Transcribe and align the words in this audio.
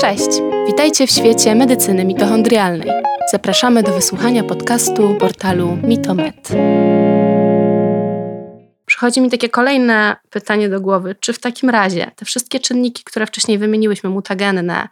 Cześć! 0.00 0.28
Witajcie 0.66 1.06
w 1.06 1.10
świecie 1.10 1.54
medycyny 1.54 2.04
mitochondrialnej. 2.04 2.90
Zapraszamy 3.32 3.82
do 3.82 3.92
wysłuchania 3.92 4.44
podcastu 4.44 5.16
portalu 5.18 5.78
Mitomed. 5.82 6.48
Przychodzi 8.86 9.20
mi 9.20 9.30
takie 9.30 9.48
kolejne 9.48 10.16
pytanie 10.30 10.68
do 10.68 10.80
głowy. 10.80 11.16
Czy 11.20 11.32
w 11.32 11.38
takim 11.38 11.70
razie 11.70 12.10
te 12.16 12.24
wszystkie 12.24 12.60
czynniki, 12.60 13.04
które 13.04 13.26
wcześniej 13.26 13.58
wymieniłyśmy, 13.58 14.10
mutagenne, 14.10 14.88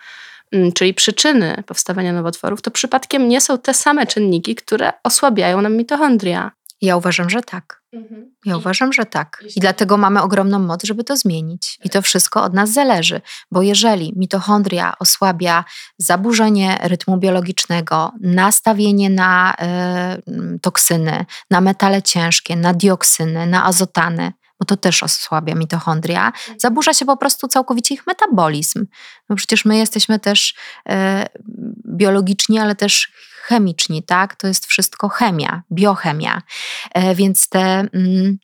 mm, 0.52 0.72
czyli 0.72 0.94
przyczyny 0.94 1.62
powstawania 1.66 2.12
nowotworów, 2.12 2.62
to 2.62 2.70
przypadkiem 2.70 3.28
nie 3.28 3.40
są 3.40 3.58
te 3.58 3.74
same 3.74 4.06
czynniki, 4.06 4.54
które 4.54 4.92
osłabiają 5.04 5.60
nam 5.60 5.76
mitochondria? 5.76 6.50
Ja 6.82 6.96
uważam, 6.96 7.30
że 7.30 7.42
tak. 7.42 7.77
Mhm. 7.92 8.34
Ja 8.44 8.56
uważam, 8.56 8.92
że 8.92 9.04
tak. 9.04 9.44
I 9.56 9.60
dlatego 9.60 9.96
mamy 9.96 10.22
ogromną 10.22 10.58
moc, 10.58 10.84
żeby 10.84 11.04
to 11.04 11.16
zmienić. 11.16 11.78
I 11.84 11.90
to 11.90 12.02
wszystko 12.02 12.42
od 12.42 12.54
nas 12.54 12.72
zależy, 12.72 13.20
bo 13.50 13.62
jeżeli 13.62 14.12
mitochondria 14.16 14.94
osłabia 15.00 15.64
zaburzenie 15.98 16.78
rytmu 16.82 17.16
biologicznego, 17.16 18.12
nastawienie 18.20 19.10
na 19.10 19.54
y, 20.54 20.58
toksyny, 20.58 21.26
na 21.50 21.60
metale 21.60 22.02
ciężkie, 22.02 22.56
na 22.56 22.74
dioksyny, 22.74 23.46
na 23.46 23.64
azotany, 23.64 24.32
bo 24.60 24.64
to 24.64 24.76
też 24.76 25.02
osłabia 25.02 25.54
mitochondria, 25.54 26.26
mhm. 26.26 26.60
zaburza 26.60 26.94
się 26.94 27.06
po 27.06 27.16
prostu 27.16 27.48
całkowicie 27.48 27.94
ich 27.94 28.06
metabolizm. 28.06 28.86
No 29.28 29.36
przecież 29.36 29.64
my 29.64 29.76
jesteśmy 29.76 30.18
też 30.18 30.54
y, 30.88 30.92
biologiczni, 31.86 32.58
ale 32.58 32.74
też 32.74 33.12
chemiczni, 33.48 34.02
tak? 34.02 34.36
To 34.36 34.46
jest 34.46 34.66
wszystko 34.66 35.08
chemia, 35.08 35.62
biochemia. 35.72 36.42
E, 36.94 37.14
więc 37.14 37.48
te 37.48 37.60
mm, 37.60 38.38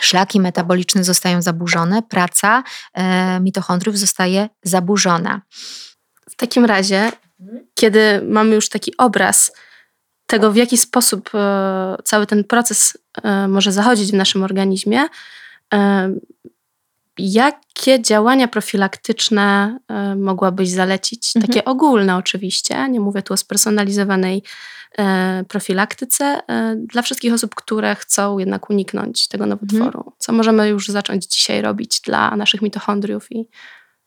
szlaki 0.00 0.40
metaboliczne 0.40 1.04
zostają 1.04 1.42
zaburzone, 1.42 2.02
praca 2.02 2.62
e, 2.94 3.40
mitochondriów 3.40 3.98
zostaje 3.98 4.48
zaburzona. 4.62 5.42
W 6.30 6.36
takim 6.36 6.64
razie, 6.64 7.12
kiedy 7.74 8.22
mamy 8.28 8.54
już 8.54 8.68
taki 8.68 8.96
obraz 8.96 9.52
tego, 10.26 10.52
w 10.52 10.56
jaki 10.56 10.78
sposób 10.78 11.30
e, 11.34 11.96
cały 12.04 12.26
ten 12.26 12.44
proces 12.44 12.98
może 13.48 13.72
zachodzić 13.72 14.10
w 14.10 14.14
naszym 14.14 14.42
organizmie, 14.42 15.06
Jakie 17.20 18.02
działania 18.02 18.48
profilaktyczne 18.48 19.78
e, 19.88 20.16
mogłabyś 20.16 20.68
zalecić? 20.68 21.32
Mhm. 21.36 21.46
Takie 21.46 21.64
ogólne 21.64 22.16
oczywiście, 22.16 22.88
nie 22.88 23.00
mówię 23.00 23.22
tu 23.22 23.34
o 23.34 23.36
spersonalizowanej 23.36 24.42
e, 24.98 25.44
profilaktyce, 25.48 26.24
e, 26.24 26.76
dla 26.76 27.02
wszystkich 27.02 27.32
osób, 27.34 27.54
które 27.54 27.94
chcą 27.94 28.38
jednak 28.38 28.70
uniknąć 28.70 29.28
tego 29.28 29.46
nowotworu. 29.46 29.98
Mhm. 29.98 30.16
Co 30.18 30.32
możemy 30.32 30.68
już 30.68 30.88
zacząć 30.88 31.26
dzisiaj 31.26 31.62
robić 31.62 32.00
dla 32.00 32.36
naszych 32.36 32.62
mitochondriów 32.62 33.32
i 33.32 33.48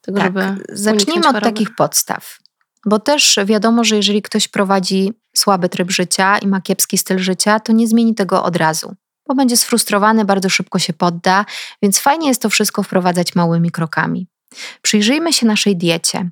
tego, 0.01 0.19
tak, 0.19 0.27
żeby. 0.27 0.63
Zacznijmy 0.69 1.27
od 1.27 1.43
takich 1.43 1.75
podstaw. 1.75 2.39
Bo 2.85 2.99
też 2.99 3.39
wiadomo, 3.45 3.83
że 3.83 3.95
jeżeli 3.95 4.21
ktoś 4.21 4.47
prowadzi 4.47 5.13
słaby 5.35 5.69
tryb 5.69 5.91
życia 5.91 6.37
i 6.37 6.47
ma 6.47 6.61
kiepski 6.61 6.97
styl 6.97 7.19
życia, 7.19 7.59
to 7.59 7.73
nie 7.73 7.87
zmieni 7.87 8.15
tego 8.15 8.43
od 8.43 8.55
razu 8.55 8.95
bo 9.27 9.35
będzie 9.35 9.57
sfrustrowany, 9.57 10.25
bardzo 10.25 10.49
szybko 10.49 10.79
się 10.79 10.93
podda, 10.93 11.45
więc 11.81 11.99
fajnie 11.99 12.27
jest 12.27 12.41
to 12.41 12.49
wszystko 12.49 12.83
wprowadzać 12.83 13.35
małymi 13.35 13.71
krokami. 13.71 14.27
Przyjrzyjmy 14.81 15.33
się 15.33 15.45
naszej 15.45 15.77
diecie. 15.77 16.29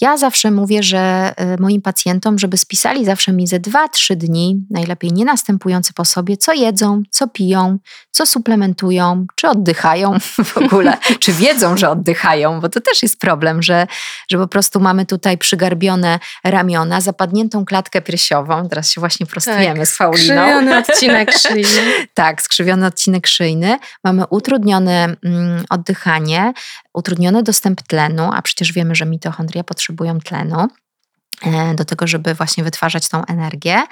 Ja 0.00 0.16
zawsze 0.16 0.50
mówię, 0.50 0.82
że 0.82 1.34
y, 1.54 1.60
moim 1.60 1.82
pacjentom, 1.82 2.38
żeby 2.38 2.56
spisali 2.56 3.04
zawsze 3.04 3.32
mi 3.32 3.46
ze 3.46 3.60
2-3 3.60 4.14
dni, 4.16 4.66
najlepiej 4.70 5.12
nie 5.12 5.24
następujące 5.24 5.92
po 5.92 6.04
sobie, 6.04 6.36
co 6.36 6.52
jedzą, 6.52 7.02
co 7.10 7.28
piją, 7.28 7.78
co 8.16 8.26
suplementują, 8.26 9.26
czy 9.34 9.48
oddychają 9.48 10.18
w 10.44 10.56
ogóle, 10.56 10.96
czy 11.18 11.32
wiedzą, 11.32 11.76
że 11.76 11.90
oddychają, 11.90 12.60
bo 12.60 12.68
to 12.68 12.80
też 12.80 13.02
jest 13.02 13.20
problem, 13.20 13.62
że, 13.62 13.86
że 14.30 14.38
po 14.38 14.48
prostu 14.48 14.80
mamy 14.80 15.06
tutaj 15.06 15.38
przygarbione 15.38 16.18
ramiona, 16.44 17.00
zapadniętą 17.00 17.64
klatkę 17.64 18.02
piersiową, 18.02 18.68
teraz 18.68 18.90
się 18.90 19.00
właśnie 19.00 19.26
prostujemy 19.26 19.78
tak, 19.78 19.88
z 19.88 19.98
Pauliną. 19.98 20.18
Skrzywiony 20.18 20.78
odcinek 20.78 21.32
szyjny. 21.38 22.06
tak, 22.14 22.42
skrzywiony 22.42 22.86
odcinek 22.86 23.26
szyjny. 23.26 23.78
Mamy 24.04 24.26
utrudnione 24.30 25.16
mm, 25.24 25.64
oddychanie, 25.70 26.52
utrudniony 26.94 27.42
dostęp 27.42 27.82
tlenu, 27.82 28.30
a 28.34 28.42
przecież 28.42 28.72
wiemy, 28.72 28.94
że 28.94 29.06
mitochondria 29.06 29.64
potrzebują 29.64 30.20
tlenu 30.20 30.68
e, 31.42 31.74
do 31.74 31.84
tego, 31.84 32.06
żeby 32.06 32.34
właśnie 32.34 32.64
wytwarzać 32.64 33.08
tą 33.08 33.24
energię. 33.24 33.82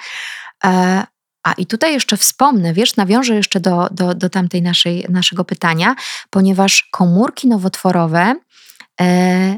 A 1.45 1.53
i 1.53 1.65
tutaj 1.65 1.93
jeszcze 1.93 2.17
wspomnę, 2.17 2.73
wiesz, 2.73 2.95
nawiążę 2.95 3.35
jeszcze 3.35 3.59
do, 3.59 3.87
do, 3.91 4.15
do 4.15 4.29
tamtej 4.29 4.61
naszej, 4.61 5.05
naszego 5.09 5.45
pytania, 5.45 5.95
ponieważ 6.29 6.87
komórki 6.91 7.47
nowotworowe 7.47 8.35
e, 9.01 9.57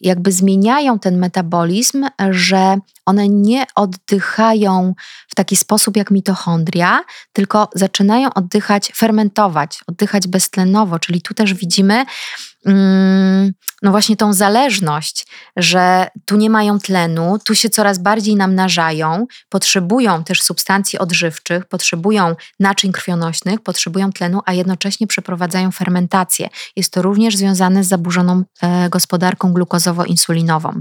jakby 0.00 0.32
zmieniają 0.32 0.98
ten 0.98 1.18
metabolizm, 1.18 2.06
że 2.30 2.78
one 3.06 3.28
nie 3.28 3.64
oddychają 3.74 4.94
w 5.28 5.34
taki 5.34 5.56
sposób 5.56 5.96
jak 5.96 6.10
mitochondria, 6.10 7.00
tylko 7.32 7.68
zaczynają 7.74 8.34
oddychać, 8.34 8.92
fermentować, 8.96 9.80
oddychać 9.86 10.26
beztlenowo, 10.26 10.98
czyli 10.98 11.22
tu 11.22 11.34
też 11.34 11.54
widzimy 11.54 12.04
no 13.82 13.90
właśnie 13.90 14.16
tą 14.16 14.32
zależność, 14.32 15.26
że 15.56 16.08
tu 16.24 16.36
nie 16.36 16.50
mają 16.50 16.78
tlenu, 16.78 17.38
tu 17.44 17.54
się 17.54 17.70
coraz 17.70 17.98
bardziej 17.98 18.36
namnażają, 18.36 19.26
potrzebują 19.48 20.24
też 20.24 20.42
substancji 20.42 20.98
odżywczych, 20.98 21.64
potrzebują 21.64 22.36
naczyń 22.60 22.92
krwionośnych, 22.92 23.60
potrzebują 23.60 24.12
tlenu, 24.12 24.40
a 24.46 24.52
jednocześnie 24.52 25.06
przeprowadzają 25.06 25.70
fermentację. 25.70 26.48
Jest 26.76 26.92
to 26.92 27.02
również 27.02 27.36
związane 27.36 27.84
z 27.84 27.88
zaburzoną 27.88 28.42
e, 28.62 28.90
gospodarką 28.90 29.52
glukozowo-insulinową. 29.52 30.80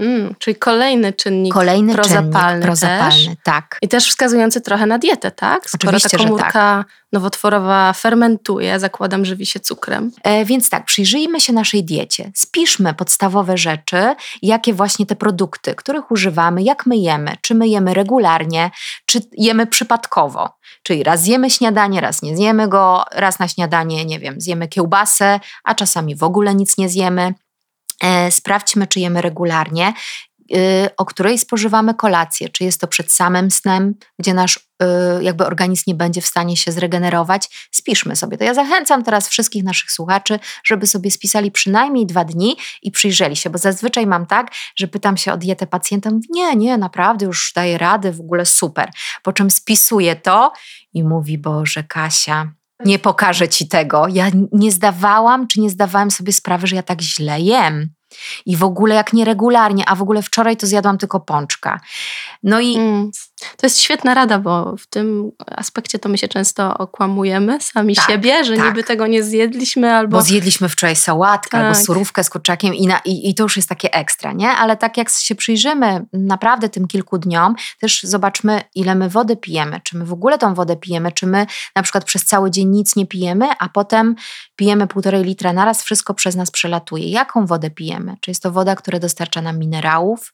Mm, 0.00 0.34
czyli 0.38 0.56
kolejny 0.56 1.12
czynnik 1.12 1.54
kolejny 1.54 1.94
prozapalny, 1.94 2.52
czynnik 2.52 2.62
prozapalny 2.62 3.26
też. 3.26 3.36
tak. 3.44 3.78
I 3.82 3.88
też 3.88 4.08
wskazujący 4.08 4.60
trochę 4.60 4.86
na 4.86 4.98
dietę, 4.98 5.30
tak? 5.30 5.70
Skoro 5.70 5.88
Oczywiście, 5.88 6.18
ta 6.18 6.24
komórka 6.24 6.50
tak. 6.52 6.86
nowotworowa 7.12 7.92
fermentuje, 7.92 8.80
zakładam, 8.80 9.24
żywi 9.24 9.46
się 9.46 9.60
cukrem. 9.60 10.12
E, 10.22 10.44
więc 10.44 10.70
tak, 10.70 10.84
przyjrzyjmy 10.84 11.40
się 11.40 11.52
naszej 11.52 11.84
diecie. 11.84 12.30
Spiszmy 12.34 12.94
podstawowe 12.94 13.56
rzeczy, 13.56 14.14
jakie 14.42 14.74
właśnie 14.74 15.06
te 15.06 15.16
produkty, 15.16 15.74
których 15.74 16.10
używamy, 16.10 16.62
jak 16.62 16.86
my 16.86 16.96
jemy. 16.96 17.36
Czy 17.40 17.54
my 17.54 17.68
jemy 17.68 17.94
regularnie, 17.94 18.70
czy 19.06 19.20
jemy 19.32 19.66
przypadkowo. 19.66 20.48
Czyli 20.82 21.02
raz 21.02 21.22
zjemy 21.22 21.50
śniadanie, 21.50 22.00
raz 22.00 22.22
nie 22.22 22.36
zjemy 22.36 22.68
go, 22.68 23.04
raz 23.12 23.38
na 23.38 23.48
śniadanie, 23.48 24.04
nie 24.04 24.18
wiem, 24.18 24.40
zjemy 24.40 24.68
kiełbasę, 24.68 25.40
a 25.64 25.74
czasami 25.74 26.16
w 26.16 26.22
ogóle 26.22 26.54
nic 26.54 26.78
nie 26.78 26.88
zjemy. 26.88 27.34
E, 28.00 28.30
sprawdźmy, 28.30 28.86
czy 28.86 29.00
jemy 29.00 29.22
regularnie, 29.22 29.92
y, 30.56 30.88
o 30.96 31.04
której 31.04 31.38
spożywamy 31.38 31.94
kolację, 31.94 32.48
czy 32.48 32.64
jest 32.64 32.80
to 32.80 32.86
przed 32.86 33.12
samym 33.12 33.50
snem, 33.50 33.94
gdzie 34.18 34.34
nasz 34.34 34.56
y, 34.56 35.24
jakby 35.24 35.46
organizm 35.46 35.84
nie 35.86 35.94
będzie 35.94 36.20
w 36.20 36.26
stanie 36.26 36.56
się 36.56 36.72
zregenerować, 36.72 37.68
spiszmy 37.70 38.16
sobie. 38.16 38.38
To 38.38 38.44
ja 38.44 38.54
zachęcam 38.54 39.04
teraz 39.04 39.28
wszystkich 39.28 39.64
naszych 39.64 39.90
słuchaczy, 39.90 40.38
żeby 40.64 40.86
sobie 40.86 41.10
spisali 41.10 41.50
przynajmniej 41.50 42.06
dwa 42.06 42.24
dni 42.24 42.56
i 42.82 42.90
przyjrzeli 42.90 43.36
się, 43.36 43.50
bo 43.50 43.58
zazwyczaj 43.58 44.06
mam 44.06 44.26
tak, 44.26 44.50
że 44.76 44.88
pytam 44.88 45.16
się 45.16 45.32
o 45.32 45.36
dietę 45.36 45.66
pacjenta, 45.66 46.10
nie, 46.30 46.56
nie, 46.56 46.78
naprawdę 46.78 47.26
już 47.26 47.52
daję 47.54 47.78
radę, 47.78 48.12
w 48.12 48.20
ogóle 48.20 48.46
super. 48.46 48.90
Po 49.22 49.32
czym 49.32 49.50
spisuję 49.50 50.16
to 50.16 50.52
i 50.94 51.04
mówi, 51.04 51.38
Boże 51.38 51.82
Kasia, 51.82 52.52
nie 52.84 52.98
pokażę 52.98 53.48
ci 53.48 53.68
tego. 53.68 54.08
Ja 54.08 54.30
nie 54.52 54.72
zdawałam, 54.72 55.46
czy 55.48 55.60
nie 55.60 55.70
zdawałem 55.70 56.10
sobie 56.10 56.32
sprawy, 56.32 56.66
że 56.66 56.76
ja 56.76 56.82
tak 56.82 57.02
źle 57.02 57.40
jem. 57.40 57.90
I 58.46 58.56
w 58.56 58.64
ogóle 58.64 58.94
jak 58.94 59.12
nieregularnie, 59.12 59.88
a 59.88 59.94
w 59.94 60.02
ogóle 60.02 60.22
wczoraj 60.22 60.56
to 60.56 60.66
zjadłam 60.66 60.98
tylko 60.98 61.20
pączka. 61.20 61.80
No 62.42 62.60
i. 62.60 62.76
Mm. 62.76 63.10
To 63.56 63.66
jest 63.66 63.78
świetna 63.78 64.14
rada, 64.14 64.38
bo 64.38 64.76
w 64.76 64.86
tym 64.86 65.32
aspekcie 65.46 65.98
to 65.98 66.08
my 66.08 66.18
się 66.18 66.28
często 66.28 66.78
okłamujemy 66.78 67.60
sami 67.60 67.96
tak, 67.96 68.06
siebie, 68.06 68.44
że 68.44 68.56
tak. 68.56 68.66
niby 68.66 68.84
tego 68.84 69.06
nie 69.06 69.22
zjedliśmy 69.22 69.94
albo. 69.94 70.16
Bo 70.16 70.22
zjedliśmy 70.22 70.68
wczoraj 70.68 70.96
sałatkę 70.96 71.50
tak. 71.50 71.60
albo 71.60 71.74
surówkę 71.74 72.24
z 72.24 72.30
kurczakiem 72.30 72.74
i, 72.74 72.86
na, 72.86 73.00
i, 73.04 73.30
i 73.30 73.34
to 73.34 73.42
już 73.42 73.56
jest 73.56 73.68
takie 73.68 73.94
ekstra, 73.94 74.32
nie? 74.32 74.48
Ale 74.48 74.76
tak 74.76 74.96
jak 74.96 75.10
się 75.10 75.34
przyjrzymy 75.34 76.06
naprawdę 76.12 76.68
tym 76.68 76.88
kilku 76.88 77.18
dniom, 77.18 77.54
też 77.80 78.02
zobaczmy, 78.02 78.60
ile 78.74 78.94
my 78.94 79.08
wody 79.08 79.36
pijemy. 79.36 79.80
Czy 79.84 79.96
my 79.96 80.04
w 80.04 80.12
ogóle 80.12 80.38
tą 80.38 80.54
wodę 80.54 80.76
pijemy, 80.76 81.12
czy 81.12 81.26
my 81.26 81.46
na 81.76 81.82
przykład 81.82 82.04
przez 82.04 82.24
cały 82.24 82.50
dzień 82.50 82.68
nic 82.68 82.96
nie 82.96 83.06
pijemy, 83.06 83.46
a 83.58 83.68
potem 83.68 84.14
pijemy 84.56 84.86
półtorej 84.86 85.24
litra 85.24 85.52
naraz, 85.52 85.82
wszystko 85.82 86.14
przez 86.14 86.36
nas 86.36 86.50
przelatuje. 86.50 87.10
Jaką 87.10 87.46
wodę 87.46 87.70
pijemy? 87.70 88.16
Czy 88.20 88.30
jest 88.30 88.42
to 88.42 88.50
woda, 88.50 88.76
która 88.76 88.98
dostarcza 88.98 89.40
nam 89.40 89.58
minerałów? 89.58 90.32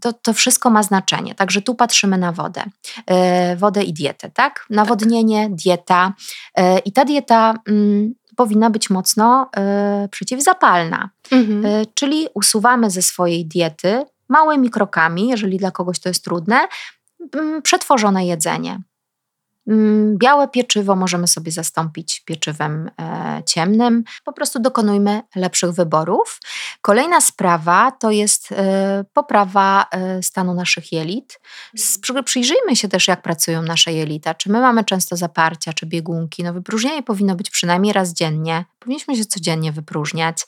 To, 0.00 0.12
to 0.12 0.32
wszystko 0.32 0.70
ma 0.70 0.82
znaczenie. 0.82 1.34
Także 1.34 1.62
tu 1.62 1.74
patrzymy 1.74 2.18
na 2.18 2.32
wodę. 2.32 2.62
E, 3.06 3.56
wodę 3.56 3.82
i 3.82 3.92
dietę, 3.92 4.30
tak? 4.30 4.66
Nawodnienie, 4.70 5.48
dieta. 5.50 6.12
E, 6.56 6.78
I 6.78 6.92
ta 6.92 7.04
dieta 7.04 7.54
mm, 7.68 8.14
powinna 8.36 8.70
być 8.70 8.90
mocno 8.90 9.50
e, 9.56 10.08
przeciwzapalna. 10.10 11.10
Mhm. 11.30 11.86
Czyli 11.94 12.28
usuwamy 12.34 12.90
ze 12.90 13.02
swojej 13.02 13.46
diety 13.46 14.04
małymi 14.28 14.70
krokami, 14.70 15.28
jeżeli 15.28 15.58
dla 15.58 15.70
kogoś 15.70 16.00
to 16.00 16.08
jest 16.08 16.24
trudne, 16.24 16.68
przetworzone 17.62 18.26
jedzenie. 18.26 18.80
Mm, 19.68 20.18
białe 20.18 20.48
pieczywo 20.48 20.96
możemy 20.96 21.28
sobie 21.28 21.52
zastąpić 21.52 22.20
pieczywem 22.20 22.90
e, 23.00 23.42
ciemnym. 23.46 24.04
Po 24.24 24.32
prostu 24.32 24.60
dokonujmy 24.60 25.22
lepszych 25.36 25.70
wyborów. 25.70 26.40
Kolejna 26.80 27.20
sprawa 27.20 27.90
to 27.90 28.10
jest 28.10 28.52
e, 28.52 29.04
poprawa 29.12 29.86
e, 29.90 30.22
stanu 30.22 30.54
naszych 30.54 30.92
jelit. 30.92 31.40
Przyjrzyjmy 32.24 32.76
się 32.76 32.88
też, 32.88 33.08
jak 33.08 33.22
pracują 33.22 33.62
nasze 33.62 33.92
jelita. 33.92 34.34
Czy 34.34 34.50
my 34.50 34.60
mamy 34.60 34.84
często 34.84 35.16
zaparcia, 35.16 35.72
czy 35.72 35.86
biegunki. 35.86 36.44
No, 36.44 36.52
wypróżnienie 36.52 37.02
powinno 37.02 37.34
być 37.34 37.50
przynajmniej 37.50 37.92
raz 37.92 38.12
dziennie. 38.12 38.64
Powinniśmy 38.78 39.16
się 39.16 39.24
codziennie 39.24 39.72
wypróżniać. 39.72 40.46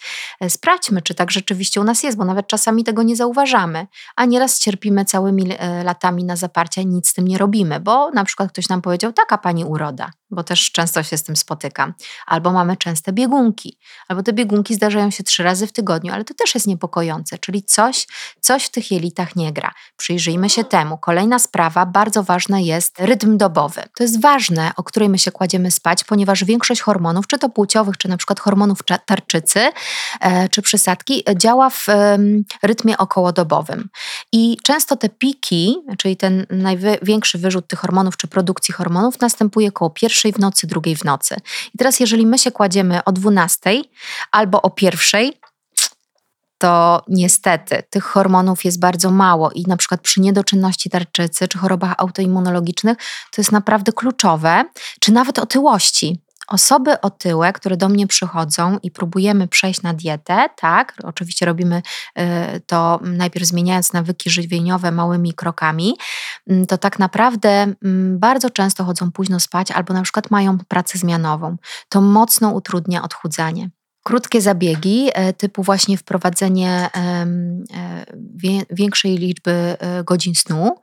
Sprawdźmy, 0.49 1.03
czy 1.03 1.15
tak 1.15 1.31
rzeczywiście 1.31 1.81
u 1.81 1.85
nas 1.85 2.03
jest, 2.03 2.19
bo 2.19 2.25
nawet 2.25 2.47
czasami 2.47 2.85
tego 2.85 3.03
nie 3.03 3.17
zauważamy. 3.17 3.87
A 4.17 4.25
nieraz 4.25 4.59
cierpimy 4.59 5.05
całymi 5.05 5.49
latami 5.85 6.25
na 6.25 6.37
zaparcia 6.37 6.81
i 6.81 6.87
nic 6.87 7.09
z 7.09 7.15
tym 7.15 7.29
nie 7.29 7.39
robimy, 7.39 7.81
bo 7.81 8.11
na 8.11 8.25
przykład 8.25 8.53
ktoś 8.53 8.69
nam 8.69 8.83
powiedział, 8.83 9.04
powiedział, 9.05 9.12
taka 9.25 9.39
pani 9.39 9.65
uroda, 9.65 10.11
bo 10.35 10.45
też 10.45 10.73
często 10.73 11.03
się 11.03 11.19
z 11.19 11.23
tym 11.23 11.37
spotykam. 11.37 11.95
Albo 12.27 12.53
mamy 12.53 12.77
częste 12.77 13.13
biegunki, 13.13 13.79
albo 14.09 14.23
te 14.23 14.33
biegunki 14.33 14.75
zdarzają 14.75 15.11
się 15.11 15.25
trzy 15.25 15.43
razy 15.43 15.67
w 15.67 15.73
tygodniu, 15.73 16.13
ale 16.13 16.25
to 16.25 16.35
też 16.35 16.55
jest 16.55 16.67
niepokojące, 16.67 17.39
czyli 17.39 17.63
coś, 17.63 18.07
coś 18.41 18.65
w 18.65 18.71
tych 18.71 18.91
jelitach 18.91 19.37
nie 19.37 19.53
gra. 19.53 19.71
Przyjrzyjmy 19.97 20.51
się 20.51 20.65
temu. 20.65 20.99
Kolejna 20.99 21.39
sprawa, 21.39 21.87
bardzo 21.87 22.23
ważna 22.23 22.61
jest 22.61 23.01
rytm 23.01 23.37
dobowy. 23.37 23.83
To 23.97 24.05
jest 24.05 24.21
ważne, 24.21 24.71
o 24.77 24.83
której 24.83 25.09
my 25.09 25.19
się 25.19 25.33
kładziemy 25.33 25.71
spać, 25.71 26.05
ponieważ 26.05 26.45
większość 26.45 26.81
hormonów, 26.81 27.27
czy 27.27 27.39
to 27.39 27.49
płciowych, 27.49 27.97
czy 27.97 28.09
na 28.09 28.17
przykład 28.17 28.41
hormonów 28.41 28.79
tarczycy, 29.07 29.61
e, 30.21 30.49
czy 30.49 30.63
przysadki, 30.63 31.25
działa 31.37 31.71
w 31.71 31.89
e, 31.89 32.19
rytmie 32.63 32.99
okołodobowym. 32.99 33.89
I 34.33 34.57
często 34.63 34.97
te 34.97 35.09
piki, 35.09 35.77
czyli 35.99 36.17
ten 36.17 36.47
największy 36.51 37.39
wyrzut 37.39 37.69
tych 37.69 37.79
hormonów, 37.79 38.17
czy 38.17 38.29
produkcji 38.29 38.75
hormonów 38.75 39.21
następuje 39.21 39.73
koło 39.73 39.91
pierwszej 39.91 40.24
w 40.32 40.38
nocy, 40.38 40.67
drugiej 40.67 40.97
w 40.97 41.05
nocy. 41.05 41.37
I 41.75 41.79
teraz, 41.79 42.00
jeżeli 42.00 42.26
my 42.26 42.38
się 42.38 42.50
kładziemy 42.50 43.05
o 43.05 43.12
12 43.12 43.82
albo 44.32 44.62
o 44.62 44.71
pierwszej, 44.71 45.41
to 46.59 47.03
niestety 47.09 47.82
tych 47.91 48.05
hormonów 48.05 48.65
jest 48.65 48.81
bardzo 48.81 49.11
mało 49.11 49.50
i 49.50 49.62
na 49.62 49.76
przykład 49.76 50.00
przy 50.00 50.21
niedoczynności 50.21 50.91
tarczycy 50.91 51.49
czy 51.49 51.59
chorobach 51.59 51.94
autoimmunologicznych 51.99 52.99
to 53.31 53.41
jest 53.43 53.53
naprawdę 53.53 53.93
kluczowe, 53.93 54.65
czy 55.00 55.12
nawet 55.12 55.38
otyłości. 55.38 56.24
Osoby 56.49 57.00
otyłe, 57.00 57.52
które 57.52 57.76
do 57.76 57.88
mnie 57.88 58.06
przychodzą 58.06 58.79
i 58.82 58.91
próbujemy 58.91 59.49
przejść 59.49 59.82
na 59.82 59.94
dietę, 59.94 60.49
tak, 60.56 60.94
oczywiście 61.05 61.46
robimy 61.46 61.82
y, 62.56 62.61
to 62.61 63.00
najpierw 63.02 63.46
zmieniając 63.46 63.93
nawyki 63.93 64.31
żywieniowe 64.31 64.91
małymi 64.91 65.32
krokami, 65.32 65.96
mm, 66.50 66.67
to 66.67 66.79
tak 66.79 66.99
naprawdę 66.99 67.49
mm, 67.50 68.19
bardzo 68.19 68.50
często 68.50 68.85
chodzą 68.85 69.12
późno 69.12 69.41
spać 69.41 69.70
albo 69.70 69.94
na 69.94 70.02
przykład 70.02 70.31
mają 70.31 70.58
pracę 70.69 70.99
zmianową. 70.99 71.56
To 71.88 72.00
mocno 72.00 72.50
utrudnia 72.50 73.02
odchudzanie. 73.02 73.70
Krótkie 74.05 74.41
zabiegi, 74.41 75.11
e, 75.12 75.33
typu 75.33 75.62
właśnie 75.62 75.99
wprowadzenie 75.99 76.89
e, 76.97 77.27
większej 78.71 79.19
liczby 79.19 79.51
e, 79.51 80.05
godzin 80.05 80.35
snu, 80.35 80.77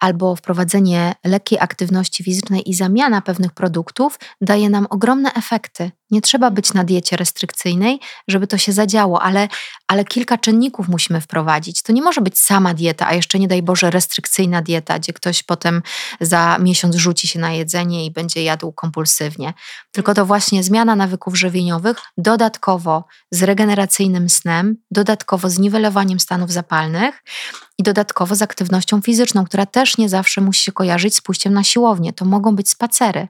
albo 0.00 0.36
wprowadzenie 0.36 1.14
lekkiej 1.24 1.58
aktywności 1.60 2.24
fizycznej 2.24 2.70
i 2.70 2.74
zamiana 2.74 3.20
pewnych 3.20 3.52
produktów 3.52 4.18
daje 4.40 4.70
nam 4.70 4.86
ogromne 4.90 5.34
efekty. 5.34 5.90
Nie 6.12 6.20
trzeba 6.20 6.50
być 6.50 6.74
na 6.74 6.84
diecie 6.84 7.16
restrykcyjnej, 7.16 8.00
żeby 8.28 8.46
to 8.46 8.58
się 8.58 8.72
zadziało, 8.72 9.22
ale, 9.22 9.48
ale 9.88 10.04
kilka 10.04 10.38
czynników 10.38 10.88
musimy 10.88 11.20
wprowadzić. 11.20 11.82
To 11.82 11.92
nie 11.92 12.02
może 12.02 12.20
być 12.20 12.38
sama 12.38 12.74
dieta, 12.74 13.06
a 13.06 13.14
jeszcze 13.14 13.38
nie 13.38 13.48
daj 13.48 13.62
Boże 13.62 13.90
restrykcyjna 13.90 14.62
dieta, 14.62 14.98
gdzie 14.98 15.12
ktoś 15.12 15.42
potem 15.42 15.82
za 16.20 16.58
miesiąc 16.58 16.96
rzuci 16.96 17.28
się 17.28 17.38
na 17.38 17.52
jedzenie 17.52 18.06
i 18.06 18.10
będzie 18.10 18.42
jadł 18.42 18.72
kompulsywnie. 18.72 19.54
Tylko 19.92 20.14
to 20.14 20.26
właśnie 20.26 20.62
zmiana 20.62 20.96
nawyków 20.96 21.38
żywieniowych, 21.38 21.96
dodatkowo 22.16 23.04
z 23.30 23.42
regeneracyjnym 23.42 24.28
snem, 24.28 24.76
dodatkowo 24.90 25.50
z 25.50 25.58
niwelowaniem 25.58 26.20
stanów 26.20 26.52
zapalnych 26.52 27.22
i 27.78 27.82
dodatkowo 27.82 28.34
z 28.34 28.42
aktywnością 28.42 29.00
fizyczną, 29.00 29.44
która 29.44 29.66
też 29.66 29.98
nie 29.98 30.08
zawsze 30.08 30.40
musi 30.40 30.64
się 30.64 30.72
kojarzyć 30.72 31.14
z 31.14 31.20
pójściem 31.20 31.54
na 31.54 31.64
siłownię. 31.64 32.12
To 32.12 32.24
mogą 32.24 32.56
być 32.56 32.68
spacery. 32.68 33.28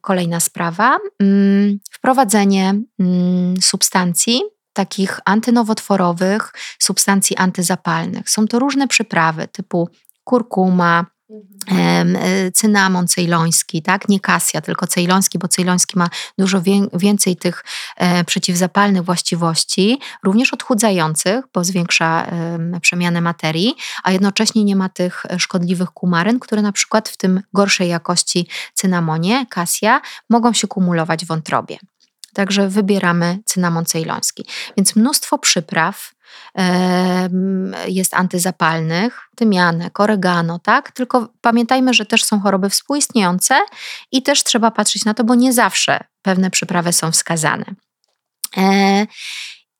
Kolejna 0.00 0.40
sprawa, 0.40 0.98
mm, 1.22 1.78
wprowadzenie 1.90 2.74
mm, 3.00 3.54
substancji 3.60 4.40
takich 4.72 5.20
antynowotworowych, 5.24 6.52
substancji 6.78 7.36
antyzapalnych. 7.36 8.30
Są 8.30 8.46
to 8.46 8.58
różne 8.58 8.88
przyprawy 8.88 9.48
typu 9.48 9.88
kurkuma, 10.24 11.06
cynamon 12.54 13.08
cejloński, 13.08 13.82
tak? 13.82 14.08
Nie 14.08 14.20
kasja, 14.20 14.60
tylko 14.60 14.86
cejloński, 14.86 15.38
bo 15.38 15.48
cejloński 15.48 15.98
ma 15.98 16.08
dużo 16.38 16.62
więcej 16.92 17.36
tych 17.36 17.64
e, 17.96 18.24
przeciwzapalnych 18.24 19.02
właściwości, 19.02 20.00
również 20.22 20.52
odchudzających, 20.52 21.44
bo 21.54 21.64
zwiększa 21.64 22.26
przemianę 22.80 23.20
materii, 23.20 23.74
a 24.04 24.12
jednocześnie 24.12 24.64
nie 24.64 24.76
ma 24.76 24.88
tych 24.88 25.22
szkodliwych 25.38 25.90
kumaryn, 25.90 26.38
które 26.38 26.62
na 26.62 26.72
przykład 26.72 27.08
w 27.08 27.16
tym 27.16 27.42
gorszej 27.52 27.88
jakości 27.88 28.48
cynamonie, 28.74 29.46
kasja, 29.50 30.00
mogą 30.30 30.52
się 30.52 30.66
kumulować 30.66 31.24
w 31.24 31.28
wątrobie. 31.28 31.78
Także 32.34 32.68
wybieramy 32.68 33.38
cynamon 33.44 33.84
cejloński. 33.84 34.46
Więc 34.76 34.96
mnóstwo 34.96 35.38
przypraw, 35.38 36.12
jest 37.86 38.14
antyzapalnych, 38.14 39.28
tymianek, 39.36 40.00
oregano, 40.00 40.58
tak? 40.58 40.92
Tylko 40.92 41.28
pamiętajmy, 41.40 41.94
że 41.94 42.06
też 42.06 42.24
są 42.24 42.40
choroby 42.40 42.70
współistniejące 42.70 43.60
i 44.12 44.22
też 44.22 44.44
trzeba 44.44 44.70
patrzeć 44.70 45.04
na 45.04 45.14
to, 45.14 45.24
bo 45.24 45.34
nie 45.34 45.52
zawsze 45.52 46.04
pewne 46.22 46.50
przyprawy 46.50 46.92
są 46.92 47.12
wskazane. 47.12 47.64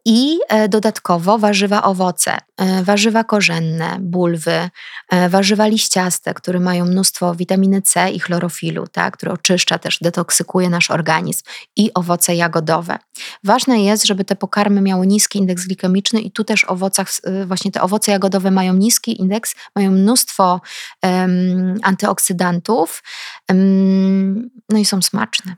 I 0.04 0.38
e, 0.48 0.68
dodatkowo 0.68 1.38
warzywa 1.38 1.82
owoce, 1.82 2.38
e, 2.56 2.82
warzywa 2.82 3.24
korzenne, 3.24 3.96
bulwy, 4.00 4.70
e, 5.08 5.28
warzywa 5.28 5.66
liściaste, 5.66 6.34
które 6.34 6.60
mają 6.60 6.84
mnóstwo 6.84 7.34
witaminy 7.34 7.82
C 7.82 8.10
i 8.10 8.20
chlorofilu, 8.20 8.86
tak, 8.86 9.16
które 9.16 9.32
oczyszcza 9.32 9.78
też, 9.78 9.98
detoksykuje 10.00 10.70
nasz 10.70 10.90
organizm 10.90 11.42
i 11.76 11.90
owoce 11.94 12.34
jagodowe. 12.34 12.98
Ważne 13.44 13.82
jest, 13.82 14.06
żeby 14.06 14.24
te 14.24 14.36
pokarmy 14.36 14.80
miały 14.80 15.06
niski 15.06 15.38
indeks 15.38 15.66
glikemiczny 15.66 16.20
i 16.20 16.30
tu 16.30 16.44
też 16.44 16.64
owocach, 16.64 17.08
właśnie 17.46 17.72
te 17.72 17.82
owoce 17.82 18.12
jagodowe 18.12 18.50
mają 18.50 18.74
niski 18.74 19.20
indeks, 19.20 19.54
mają 19.76 19.90
mnóstwo 19.90 20.60
um, 21.02 21.74
antyoksydantów, 21.82 23.02
um, 23.50 24.50
no 24.68 24.78
i 24.78 24.84
są 24.84 25.02
smaczne. 25.02 25.56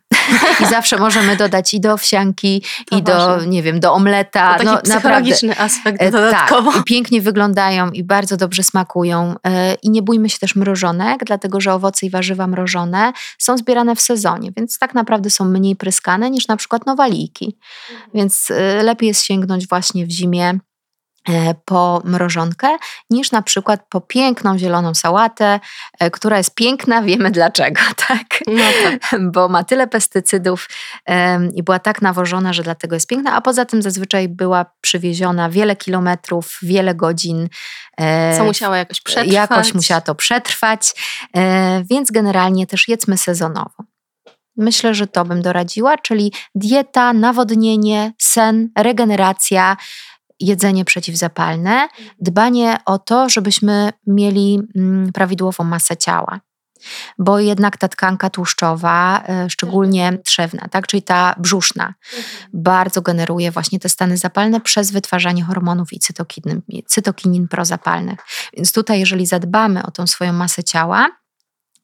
I 0.61 0.67
zawsze 0.67 0.99
możemy 0.99 1.37
dodać 1.37 1.75
i 1.75 1.81
do 1.81 1.93
owsianki, 1.93 2.63
to 2.91 2.97
i 2.97 3.03
do, 3.03 3.45
nie 3.45 3.63
wiem, 3.63 3.81
do 3.81 3.93
omleta. 3.93 4.53
To 4.53 4.59
taki 4.59 4.71
no, 4.71 4.83
psychologiczny 4.83 5.49
naprawdę. 5.49 5.75
aspekt 5.75 6.03
e, 6.03 6.11
dodatkowo. 6.11 6.73
Tak, 6.73 6.81
i 6.81 6.85
pięknie 6.85 7.21
wyglądają 7.21 7.91
i 7.91 8.05
bardzo 8.05 8.37
dobrze 8.37 8.63
smakują. 8.63 9.35
E, 9.47 9.75
I 9.75 9.91
nie 9.91 10.03
bójmy 10.03 10.31
się 10.31 10.39
też 10.39 10.57
mrożonek, 10.57 11.25
dlatego 11.25 11.61
że 11.61 11.75
owoce 11.75 12.07
i 12.07 12.11
warzywa 12.11 12.47
mrożone 12.47 13.13
są 13.39 13.59
zbierane 13.59 13.97
w 13.97 14.01
sezonie, 14.01 14.53
więc 14.57 14.79
tak 14.79 14.95
naprawdę 14.95 15.31
są 15.31 15.45
mniej 15.45 15.77
pryskane 15.77 16.31
niż 16.31 16.49
na 16.49 16.57
przykład 16.57 16.87
nowaliki. 16.87 17.57
Mhm. 17.91 18.11
Więc 18.15 18.51
e, 18.51 18.83
lepiej 18.83 19.09
jest 19.09 19.25
sięgnąć 19.25 19.69
właśnie 19.69 20.07
w 20.07 20.11
zimie 20.11 20.59
po 21.65 22.03
mrożonkę, 22.05 22.77
niż 23.11 23.31
na 23.31 23.43
przykład 23.43 23.81
po 23.89 24.01
piękną 24.01 24.59
zieloną 24.59 24.95
sałatę, 24.95 25.61
e, 25.99 26.11
która 26.11 26.39
jest 26.39 26.55
piękna, 26.55 27.03
wiemy 27.11 27.31
dlaczego, 27.31 27.81
tak? 28.09 28.27
No 28.47 28.65
tak. 28.85 29.21
Bo 29.33 29.49
ma 29.49 29.65
tyle 29.65 29.87
pestycydów 29.87 30.69
i 31.55 31.63
była 31.63 31.79
tak 31.79 32.03
nawożona, 32.03 32.53
że 32.53 32.63
dlatego 32.63 32.97
jest 32.97 33.07
piękna, 33.07 33.35
a 33.35 33.41
poza 33.41 33.65
tym 33.65 33.83
zazwyczaj 33.83 34.29
była 34.29 34.67
przywieziona 34.81 35.51
wiele 35.51 35.77
kilometrów, 35.77 36.59
wiele 36.63 36.95
godzin. 36.95 37.49
E, 38.01 38.37
Co 38.37 38.45
musiała 38.45 38.77
jakoś 38.77 39.01
przetrwać. 39.01 39.33
Jakoś 39.33 39.75
musiała 39.75 40.01
to 40.01 40.15
przetrwać, 40.15 40.95
więc 41.91 42.11
generalnie 42.11 42.67
też 42.67 42.89
jedzmy 42.89 43.19
sezonowo. 43.19 43.85
Myślę, 44.57 44.95
że 44.95 45.07
to 45.07 45.25
bym 45.25 45.43
doradziła, 45.43 45.99
czyli 45.99 46.33
dieta, 46.55 47.13
nawodnienie, 47.13 48.13
sen, 48.19 48.69
regeneracja, 48.79 49.77
jedzenie 50.41 50.85
przeciwzapalne, 50.85 51.89
dbanie 52.21 52.77
o 52.87 52.99
to, 52.99 53.29
żebyśmy 53.29 53.91
mieli 54.07 54.61
mm, 54.77 55.13
prawidłową 55.13 55.65
masę 55.65 55.97
ciała. 55.97 56.41
Bo 57.19 57.41
jednak 57.41 57.77
ta 57.77 57.89
tkanka 57.89 58.31
tłuszczowa, 58.31 59.25
e, 59.29 59.51
szczególnie 59.51 60.19
trzewna, 60.25 60.69
tak, 60.71 60.87
czyli 60.87 61.03
ta 61.03 61.35
brzuszna, 61.39 61.95
bardzo 62.53 63.03
generuje 63.03 63.51
właśnie 63.51 63.79
te 63.81 63.89
stany 63.89 64.17
zapalne 64.17 64.61
przez 64.61 64.91
wytwarzanie 64.91 65.45
hormonów 65.45 65.93
i 65.93 65.99
cytokinin, 65.99 66.63
cytokinin 66.87 67.49
prozapalnych. 67.49 68.21
Więc 68.57 68.73
tutaj, 68.73 69.01
jeżeli 69.01 69.27
zadbamy 69.27 69.83
o 69.83 69.91
tą 69.91 70.07
swoją 70.07 70.33
masę 70.33 70.65
ciała, 70.65 71.09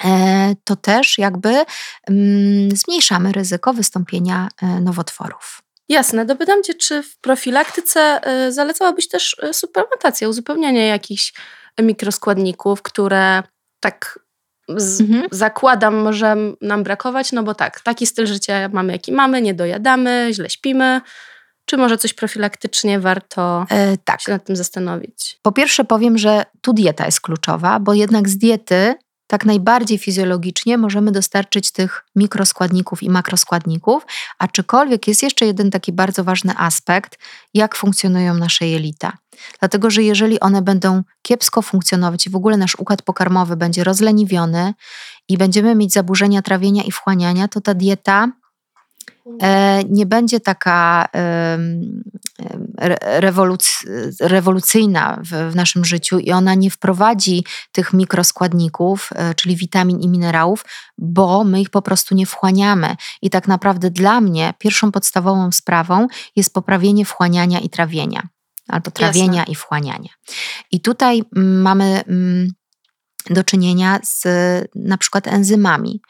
e, 0.05 0.55
to 0.65 0.77
też 0.77 1.19
jakby 1.19 1.65
mm, 2.09 2.77
zmniejszamy 2.77 3.33
ryzyko 3.33 3.73
wystąpienia 3.73 4.49
e, 4.63 4.81
nowotworów. 4.81 5.66
Jasne. 5.88 6.25
Dopytam 6.25 6.62
Cię, 6.62 6.75
czy 6.75 7.02
w 7.02 7.19
profilaktyce 7.19 8.21
y, 8.47 8.52
zalecałabyś 8.52 9.09
też 9.09 9.37
y, 9.50 9.55
suplementację, 9.55 10.28
uzupełnianie 10.28 10.87
jakichś 10.87 11.33
mikroskładników, 11.78 12.83
które 12.83 13.43
tak 13.81 14.19
z, 14.69 15.00
mhm. 15.00 15.26
zakładam, 15.31 15.95
może 15.95 16.37
nam 16.61 16.83
brakować, 16.83 17.33
no 17.33 17.43
bo 17.43 17.55
tak, 17.55 17.81
taki 17.81 18.07
styl 18.07 18.26
życia 18.26 18.69
mamy, 18.73 18.93
jaki 18.93 19.12
mamy, 19.12 19.43
nie 19.43 19.55
dojadamy, 19.55 20.28
źle 20.33 20.50
śpimy. 20.50 21.00
Czy 21.64 21.76
może 21.76 21.99
coś 21.99 22.14
profilaktycznie 22.14 23.00
warto 23.00 23.66
e, 23.71 23.97
tak. 24.05 24.21
się 24.21 24.33
nad 24.33 24.45
tym 24.45 24.57
zastanowić? 24.57 25.38
Po 25.43 25.52
pierwsze 25.52 25.85
powiem, 25.85 26.19
że 26.19 26.45
tu 26.61 26.73
dieta 26.73 27.07
jest 27.07 27.21
kluczowa, 27.21 27.81
bo 27.81 27.95
jednak 27.95 28.28
z 28.28 28.38
diety 28.38 28.95
tak 29.26 29.45
najbardziej 29.45 29.99
fizjologicznie 29.99 30.78
możemy 30.78 31.12
dostarczyć 31.12 31.71
tych 31.71 32.04
mikroskładników 32.16 33.02
i 33.02 33.11
makroskładników, 33.11 34.06
aczkolwiek 34.38 35.09
jest 35.09 35.23
jeszcze 35.23 35.47
jeden 35.47 35.71
taki 35.71 35.92
bardzo 35.92 36.25
ważny 36.25 36.54
aspekt, 36.56 37.18
jak 37.54 37.76
funkcjonują 37.76 38.35
nasze 38.35 38.68
jelita. 38.68 39.12
Dlatego, 39.59 39.90
że 39.90 40.02
jeżeli 40.02 40.40
one 40.40 40.62
będą 40.62 41.02
kiepsko 41.23 41.62
funkcjonować 41.62 42.26
i 42.26 42.30
w 42.30 42.37
ogóle 42.37 42.56
nasz 42.56 42.75
układ 42.78 43.02
pokarmowy 43.02 43.56
będzie 43.56 43.85
rozleniwiony 43.85 44.75
i 45.28 45.38
będziemy 45.38 45.75
mieć 45.75 45.92
zaburzenia 45.92 46.42
trawienia 46.42 46.83
i 46.83 46.92
wchłaniania, 46.92 47.49
to 47.49 47.61
ta 47.61 47.75
dieta 47.75 48.28
E, 49.42 49.80
nie 49.88 50.06
będzie 50.06 50.40
taka 50.40 51.09
rewoluc 53.00 53.85
rewolucyjna 54.21 55.21
w, 55.25 55.52
w, 55.52 55.56
naszym 55.56 55.85
życiu 55.85 56.18
i 56.18 56.33
ona 56.33 56.54
nie 56.54 56.71
wprowadzi 56.71 57.45
tych 57.73 57.92
mikroskładników, 57.92 59.11
e, 59.14 59.35
czyli 59.35 59.56
witamin 59.56 60.00
i 60.00 60.09
minerałów, 60.09 60.64
bo 60.99 61.45
my 61.45 61.61
ich 61.61 61.71
po 61.71 61.83
prostu 61.83 62.14
nie 62.14 62.26
wchłaniamy. 62.26 62.97
I 63.23 63.30
tak 63.30 63.49
naprawdę 63.49 63.90
dla 63.90 64.21
mnie 64.21 64.54
pierwszą 64.59 64.92
podstawową 64.92 65.52
sprawą 65.52 66.06
jest 66.37 66.54
poprawienie 66.54 67.04
wchłaniania 67.04 67.61
i 67.61 67.68
trawienia. 67.68 68.28
Albo 68.68 68.90
trawienia 68.90 69.38
Jasne. 69.38 69.52
i 69.52 69.54
wchłaniania. 69.54 70.11
I 70.71 70.80
tutaj 70.80 71.23
mm, 71.37 71.62
mamy 71.62 72.04
mm, 72.09 72.49
do 73.30 73.45
czynienia 73.45 73.99
z 74.02 74.25
na 74.75 74.99
przykład 74.99 75.26
enzymami, 75.26 76.00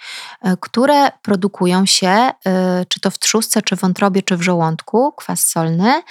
e, 0.43 0.57
które 0.61 1.11
produkują 1.23 1.87
się, 1.87 2.09
e, 2.09 2.33
czy 2.89 3.01
to 3.01 3.11
w 3.11 3.19
trzustce, 3.19 3.63
czy 3.63 3.77
w 3.77 3.81
wątrobie, 3.81 4.23
czy 4.23 4.37
w 4.37 4.43
żołądku, 4.43 5.13
kwas 5.13 5.41
solny, 5.41 6.03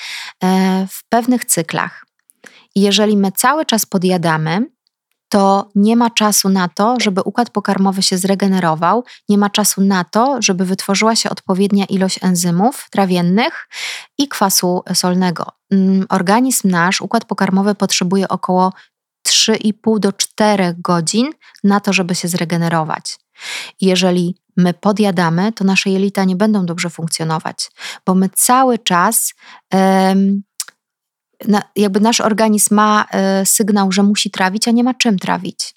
w 0.89 1.09
pewnych 1.09 1.45
cyklach. 1.45 2.05
I 2.75 2.81
jeżeli 2.81 3.17
my 3.17 3.31
cały 3.31 3.65
czas 3.65 3.85
podjadamy, 3.85 4.65
to 5.29 5.69
nie 5.75 5.95
ma 5.95 6.09
czasu 6.09 6.49
na 6.49 6.67
to, 6.67 6.95
żeby 6.99 7.21
układ 7.21 7.49
pokarmowy 7.49 8.01
się 8.01 8.17
zregenerował, 8.17 9.03
nie 9.29 9.37
ma 9.37 9.49
czasu 9.49 9.81
na 9.81 10.03
to, 10.03 10.37
żeby 10.39 10.65
wytworzyła 10.65 11.15
się 11.15 11.29
odpowiednia 11.29 11.85
ilość 11.85 12.19
enzymów 12.23 12.87
trawiennych 12.91 13.69
i 14.17 14.27
kwasu 14.27 14.83
solnego. 14.93 15.45
Mm, 15.71 16.05
organizm 16.09 16.69
nasz, 16.69 17.01
układ 17.01 17.25
pokarmowy 17.25 17.75
potrzebuje 17.75 18.27
około 18.27 18.73
3,5 19.35 19.99
do 19.99 20.13
4 20.13 20.75
godzin 20.77 21.29
na 21.63 21.79
to, 21.79 21.93
żeby 21.93 22.15
się 22.15 22.27
zregenerować. 22.27 23.17
jeżeli 23.81 24.35
my 24.57 24.73
podjadamy, 24.73 25.51
to 25.51 25.63
nasze 25.63 25.89
jelita 25.89 26.23
nie 26.23 26.35
będą 26.35 26.65
dobrze 26.65 26.89
funkcjonować, 26.89 27.71
bo 28.05 28.15
my 28.15 28.29
cały 28.29 28.79
czas, 28.79 29.33
jakby 31.75 31.99
nasz 31.99 32.21
organizm 32.21 32.75
ma 32.75 33.05
e, 33.11 33.45
sygnał, 33.45 33.91
że 33.91 34.03
musi 34.03 34.31
trawić, 34.31 34.67
a 34.67 34.71
nie 34.71 34.83
ma 34.83 34.93
czym 34.93 35.19
trawić. 35.19 35.75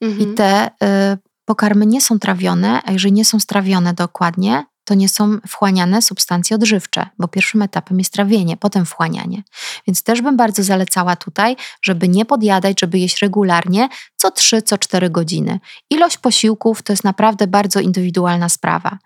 Mhm. 0.00 0.32
I 0.32 0.34
te 0.34 0.70
e, 0.82 1.18
pokarmy 1.44 1.86
nie 1.86 2.00
są 2.00 2.18
trawione, 2.18 2.82
a 2.84 2.92
jeżeli 2.92 3.12
nie 3.12 3.24
są 3.24 3.40
strawione 3.40 3.94
dokładnie, 3.94 4.64
to 4.90 4.94
nie 4.94 5.08
są 5.08 5.38
wchłaniane 5.48 6.02
substancje 6.02 6.56
odżywcze, 6.56 7.06
bo 7.18 7.28
pierwszym 7.28 7.62
etapem 7.62 7.98
jest 7.98 8.12
trawienie, 8.12 8.56
potem 8.56 8.86
wchłanianie. 8.86 9.42
Więc 9.86 10.02
też 10.02 10.22
bym 10.22 10.36
bardzo 10.36 10.62
zalecała 10.62 11.16
tutaj, 11.16 11.56
żeby 11.82 12.08
nie 12.08 12.24
podjadać, 12.24 12.80
żeby 12.80 12.98
jeść 12.98 13.22
regularnie, 13.22 13.88
co 14.16 14.30
3, 14.30 14.62
co 14.62 14.78
4 14.78 15.10
godziny. 15.10 15.60
Ilość 15.90 16.18
posiłków 16.18 16.82
to 16.82 16.92
jest 16.92 17.04
naprawdę 17.04 17.46
bardzo 17.46 17.80
indywidualna 17.80 18.48
sprawa, 18.48 18.98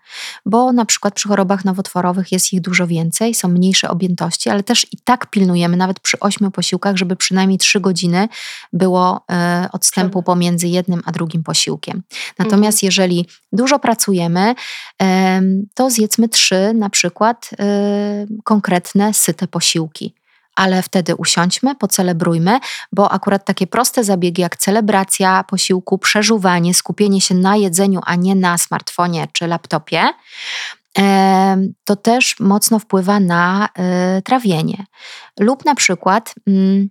bo 0.45 0.73
na 0.73 0.85
przykład 0.85 1.13
przy 1.13 1.27
chorobach 1.27 1.65
nowotworowych 1.65 2.31
jest 2.31 2.53
ich 2.53 2.61
dużo 2.61 2.87
więcej, 2.87 3.33
są 3.33 3.47
mniejsze 3.47 3.89
objętości, 3.89 4.49
ale 4.49 4.63
też 4.63 4.87
i 4.91 4.97
tak 5.03 5.29
pilnujemy 5.29 5.77
nawet 5.77 5.99
przy 5.99 6.19
8 6.19 6.51
posiłkach, 6.51 6.97
żeby 6.97 7.15
przynajmniej 7.15 7.59
3 7.59 7.79
godziny 7.79 8.27
było 8.73 9.25
e, 9.31 9.69
odstępu 9.71 10.23
pomiędzy 10.23 10.67
jednym 10.67 11.01
a 11.05 11.11
drugim 11.11 11.43
posiłkiem. 11.43 12.03
Natomiast 12.39 12.77
mhm. 12.77 12.87
jeżeli 12.87 13.25
dużo 13.51 13.79
pracujemy, 13.79 14.55
e, 15.01 15.41
to 15.75 15.89
zjedzmy 15.89 16.29
trzy 16.29 16.73
na 16.73 16.89
przykład 16.89 17.49
y, 17.53 17.57
konkretne, 18.43 19.13
syte 19.13 19.47
posiłki. 19.47 20.13
Ale 20.55 20.81
wtedy 20.81 21.15
usiądźmy, 21.15 21.75
pocelebrujmy, 21.75 22.59
bo 22.91 23.11
akurat 23.11 23.45
takie 23.45 23.67
proste 23.67 24.03
zabiegi 24.03 24.41
jak 24.41 24.57
celebracja 24.57 25.43
posiłku, 25.43 25.97
przeżuwanie, 25.97 26.73
skupienie 26.73 27.21
się 27.21 27.35
na 27.35 27.55
jedzeniu, 27.55 27.99
a 28.05 28.15
nie 28.15 28.35
na 28.35 28.57
smartfonie 28.57 29.27
czy 29.33 29.47
laptopie, 29.47 30.03
to 31.83 31.95
też 31.95 32.39
mocno 32.39 32.79
wpływa 32.79 33.19
na 33.19 33.69
y, 34.17 34.21
trawienie. 34.21 34.85
Lub 35.39 35.65
na 35.65 35.75
przykład 35.75 36.35
mm, 36.47 36.89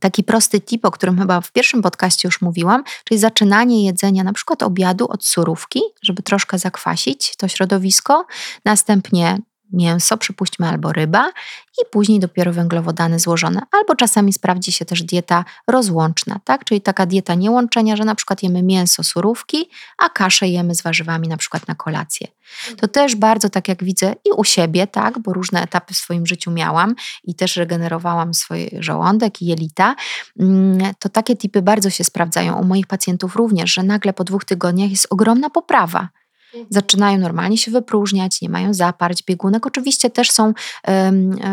taki 0.00 0.24
prosty 0.24 0.60
tip, 0.60 0.84
o 0.84 0.90
którym 0.90 1.18
chyba 1.18 1.40
w 1.40 1.52
pierwszym 1.52 1.82
podcaście 1.82 2.28
już 2.28 2.40
mówiłam, 2.40 2.84
czyli 3.04 3.20
zaczynanie 3.20 3.84
jedzenia 3.84 4.24
na 4.24 4.32
przykład 4.32 4.62
obiadu 4.62 5.06
od 5.08 5.24
surówki, 5.24 5.80
żeby 6.02 6.22
troszkę 6.22 6.58
zakwasić 6.58 7.36
to 7.36 7.48
środowisko, 7.48 8.26
następnie 8.64 9.38
mięso, 9.72 10.16
przypuśćmy, 10.16 10.68
albo 10.68 10.92
ryba 10.92 11.30
i 11.82 11.84
później 11.90 12.20
dopiero 12.20 12.52
węglowodany 12.52 13.18
złożone. 13.18 13.60
Albo 13.72 13.94
czasami 13.94 14.32
sprawdzi 14.32 14.72
się 14.72 14.84
też 14.84 15.02
dieta 15.02 15.44
rozłączna, 15.68 16.40
tak? 16.44 16.64
czyli 16.64 16.80
taka 16.80 17.06
dieta 17.06 17.34
niełączenia, 17.34 17.96
że 17.96 18.04
na 18.04 18.14
przykład 18.14 18.42
jemy 18.42 18.62
mięso, 18.62 19.04
surówki, 19.04 19.70
a 19.98 20.08
kaszę 20.08 20.48
jemy 20.48 20.74
z 20.74 20.82
warzywami 20.82 21.28
na 21.28 21.36
przykład 21.36 21.68
na 21.68 21.74
kolację. 21.74 22.28
To 22.80 22.88
też 22.88 23.16
bardzo 23.16 23.48
tak 23.48 23.68
jak 23.68 23.84
widzę 23.84 24.14
i 24.24 24.32
u 24.36 24.44
siebie, 24.44 24.86
tak, 24.86 25.18
bo 25.18 25.32
różne 25.32 25.62
etapy 25.62 25.94
w 25.94 25.96
swoim 25.96 26.26
życiu 26.26 26.50
miałam 26.50 26.94
i 27.24 27.34
też 27.34 27.56
regenerowałam 27.56 28.34
swój 28.34 28.70
żołądek 28.78 29.42
i 29.42 29.46
jelita, 29.46 29.94
mm, 30.40 30.94
to 30.98 31.08
takie 31.08 31.36
typy 31.36 31.62
bardzo 31.62 31.90
się 31.90 32.04
sprawdzają 32.04 32.60
u 32.60 32.64
moich 32.64 32.86
pacjentów 32.86 33.36
również, 33.36 33.72
że 33.72 33.82
nagle 33.82 34.12
po 34.12 34.24
dwóch 34.24 34.44
tygodniach 34.44 34.90
jest 34.90 35.06
ogromna 35.10 35.50
poprawa 35.50 36.08
zaczynają 36.70 37.18
normalnie 37.18 37.58
się 37.58 37.70
wypróżniać, 37.70 38.42
nie 38.42 38.48
mają 38.48 38.74
zaparć, 38.74 39.22
biegunek. 39.22 39.66
Oczywiście 39.66 40.10
też 40.10 40.30
są, 40.30 40.52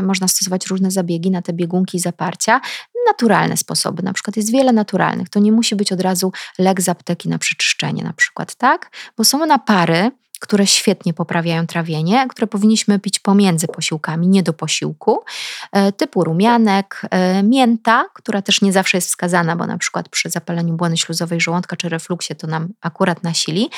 można 0.04 0.28
stosować 0.28 0.68
różne 0.68 0.92
zabiegi 0.92 1.32
na 1.32 1.42
te 1.42 1.54
biegunki 1.54 1.98
i 1.98 2.00
zaparcia. 2.00 2.62
Naturalne 3.08 3.58
sposoby, 3.58 4.04
na 4.04 4.14
przykład 4.14 4.38
jest 4.38 4.52
wiele 4.52 4.72
naturalnych. 4.72 5.30
To 5.30 5.40
nie 5.40 5.52
musi 5.52 5.76
być 5.76 5.92
od 5.92 6.02
razu 6.02 6.32
lek 6.60 6.82
z 6.82 6.90
apteki 6.90 7.30
na 7.30 7.38
przeczyszczenie 7.38 8.04
na 8.04 8.14
przykład, 8.14 8.56
tak? 8.56 8.92
Bo 9.18 9.24
są 9.24 9.46
napary, 9.46 10.12
które 10.44 10.68
świetnie 10.68 11.14
poprawiają 11.14 11.68
trawienie, 11.68 12.28
które 12.30 12.48
powinniśmy 12.48 13.00
pić 13.00 13.20
pomiędzy 13.20 13.68
posiłkami, 13.68 14.28
nie 14.28 14.44
do 14.44 14.54
posiłku, 14.54 15.24
e, 15.72 15.92
typu 15.92 16.24
rumianek, 16.24 17.02
e, 17.10 17.44
mięta, 17.44 18.06
która 18.14 18.42
też 18.42 18.62
nie 18.62 18.74
zawsze 18.74 18.98
jest 18.98 19.08
wskazana, 19.08 19.56
bo 19.56 19.68
na 19.68 19.78
przykład 19.78 20.10
przy 20.10 20.30
zapaleniu 20.30 20.74
błony 20.74 20.98
śluzowej 20.98 21.42
żołądka 21.42 21.76
czy 21.76 21.90
refluksie 21.90 22.36
to 22.36 22.48
nam 22.48 22.74
akurat 22.82 23.24
nasili, 23.24 23.70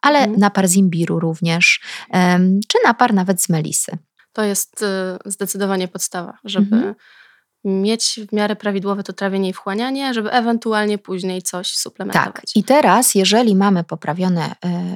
ale 0.00 0.18
mhm. 0.18 0.40
napar 0.40 0.68
z 0.68 0.76
imbiru 0.76 1.20
również, 1.20 1.80
czy 2.68 2.78
napar 2.84 3.14
nawet 3.14 3.42
z 3.42 3.48
melisy. 3.48 3.98
To 4.32 4.44
jest 4.44 4.82
y, 4.82 4.86
zdecydowanie 5.30 5.88
podstawa, 5.88 6.38
żeby 6.44 6.76
mhm 6.76 6.94
mieć 7.64 8.20
w 8.28 8.32
miarę 8.32 8.56
prawidłowe 8.56 9.02
to 9.02 9.12
trawienie 9.12 9.48
i 9.48 9.52
wchłanianie, 9.52 10.14
żeby 10.14 10.30
ewentualnie 10.30 10.98
później 10.98 11.42
coś 11.42 11.76
suplementować. 11.76 12.34
Tak. 12.34 12.56
I 12.56 12.64
teraz, 12.64 13.14
jeżeli 13.14 13.56
mamy 13.56 13.84
poprawione 13.84 14.50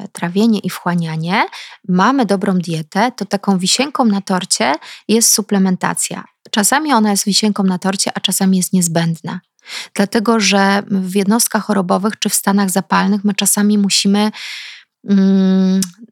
y, 0.04 0.08
trawienie 0.12 0.58
i 0.58 0.70
wchłanianie, 0.70 1.46
mamy 1.88 2.26
dobrą 2.26 2.58
dietę, 2.58 3.12
to 3.16 3.24
taką 3.24 3.58
wisienką 3.58 4.04
na 4.04 4.20
torcie 4.20 4.74
jest 5.08 5.32
suplementacja. 5.32 6.24
Czasami 6.50 6.92
ona 6.92 7.10
jest 7.10 7.24
wisienką 7.24 7.62
na 7.62 7.78
torcie, 7.78 8.10
a 8.14 8.20
czasami 8.20 8.56
jest 8.56 8.72
niezbędna. 8.72 9.40
Dlatego, 9.94 10.40
że 10.40 10.82
w 10.86 11.14
jednostkach 11.14 11.64
chorobowych 11.64 12.18
czy 12.18 12.28
w 12.28 12.34
stanach 12.34 12.70
zapalnych 12.70 13.24
my 13.24 13.34
czasami 13.34 13.78
musimy 13.78 14.30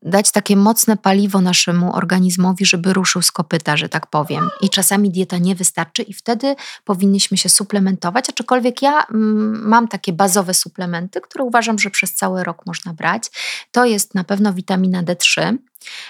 dać 0.03 0.33
takie 0.33 0.57
mocne 0.57 0.97
paliwo 0.97 1.41
naszemu 1.41 1.97
organizmowi, 1.97 2.67
żeby 2.67 2.93
ruszył 2.93 3.23
z 3.23 3.33
kopyta, 3.33 3.77
że 3.77 3.89
tak 3.89 4.07
powiem. 4.07 4.49
I 4.61 4.71
czasami 4.71 5.11
dieta 5.11 5.39
nie 5.39 5.55
wystarczy 5.55 6.03
i 6.03 6.15
wtedy 6.15 6.57
powinniśmy 6.85 7.37
się 7.37 7.49
suplementować, 7.49 8.31
aczkolwiek 8.31 8.83
ja 8.83 9.03
mm, 9.03 9.69
mam 9.69 9.89
takie 9.89 10.13
bazowe 10.13 10.55
suplementy, 10.55 11.21
które 11.21 11.45
uważam, 11.45 11.79
że 11.79 11.91
przez 11.91 12.15
cały 12.15 12.45
rok 12.45 12.67
można 12.67 12.93
brać. 12.93 13.23
To 13.73 13.85
jest 13.85 14.15
na 14.15 14.25
pewno 14.25 14.53
witamina 14.53 15.03
D3, 15.03 15.57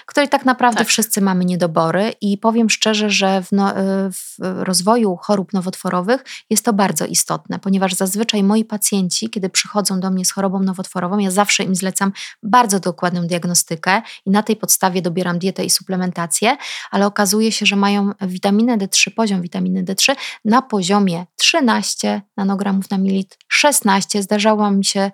której 0.05 0.29
tak 0.29 0.45
naprawdę 0.45 0.77
tak. 0.77 0.87
wszyscy 0.87 1.21
mamy 1.21 1.45
niedobory 1.45 2.13
i 2.21 2.37
powiem 2.37 2.69
szczerze, 2.69 3.09
że 3.09 3.41
w, 3.43 3.51
no, 3.51 3.71
y, 3.71 4.11
w, 4.11 4.35
rozwoju 4.39 5.15
chorób 5.15 5.53
nowotworowych 5.53 6.25
jest 6.49 6.65
to 6.65 6.73
bardzo 6.73 7.05
istotne, 7.05 7.59
ponieważ 7.59 7.93
zazwyczaj 7.93 8.43
moi 8.43 8.65
pacjenci, 8.65 9.29
kiedy 9.29 9.49
przychodzą 9.49 9.99
do 9.99 10.11
mnie 10.11 10.25
z 10.25 10.31
chorobą 10.31 10.59
nowotworową, 10.59 11.17
ja 11.17 11.31
zawsze 11.31 11.63
im 11.63 11.75
zlecam 11.75 12.11
bardzo 12.43 12.79
dokładną 12.79 13.27
diagnostykę 13.27 14.01
i 14.25 14.29
na 14.29 14.43
tej 14.43 14.55
podstawie 14.55 15.01
dobieram 15.01 15.39
dietę 15.39 15.65
i 15.65 15.69
suplementację, 15.69 16.57
ale 16.91 17.05
okazuje 17.05 17.51
się, 17.51 17.65
że 17.65 17.75
mają 17.75 18.11
witaminę 18.21 18.77
D3, 18.77 19.11
poziom 19.11 19.41
witaminy 19.41 19.83
D3 19.83 20.15
na 20.45 20.61
poziomie 20.61 21.25
13 21.35 22.21
nanogramów 22.37 22.89
na 22.89 22.97
mililitr, 22.97 23.37
16. 23.47 24.23
Zdarzała 24.23 24.71
mi 24.71 24.85
się 24.85 25.11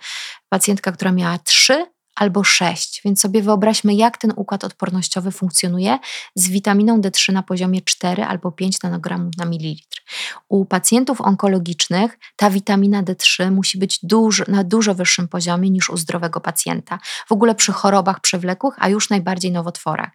pacjentka, 0.49 0.91
która 0.91 1.11
miała 1.11 1.37
3 1.37 1.85
albo 2.15 2.43
6. 2.43 3.01
Więc 3.05 3.21
sobie 3.21 3.41
wyobraźmy, 3.41 3.93
jak 3.93 4.17
ten 4.17 4.33
układ 4.35 4.63
odpornościowy 4.63 5.31
funkcjonuje 5.31 5.99
z 6.35 6.49
witaminą 6.49 7.01
D3 7.01 7.33
na 7.33 7.43
poziomie 7.43 7.81
4 7.81 8.23
albo 8.23 8.51
5 8.51 8.81
nanogramów 8.81 9.37
na 9.37 9.45
mililitr. 9.45 10.03
U 10.49 10.65
pacjentów 10.65 11.21
onkologicznych 11.21 12.19
ta 12.35 12.49
witamina 12.49 13.03
D3 13.03 13.51
musi 13.51 13.77
być 13.77 13.99
dużo, 14.03 14.43
na 14.47 14.63
dużo 14.63 14.95
wyższym 14.95 15.27
poziomie 15.27 15.69
niż 15.69 15.89
u 15.89 15.97
zdrowego 15.97 16.41
pacjenta. 16.41 16.99
W 17.27 17.31
ogóle 17.31 17.55
przy 17.55 17.71
chorobach 17.71 18.19
przewlekłych, 18.19 18.75
a 18.77 18.89
już 18.89 19.09
najbardziej 19.09 19.51
nowotworach. 19.51 20.09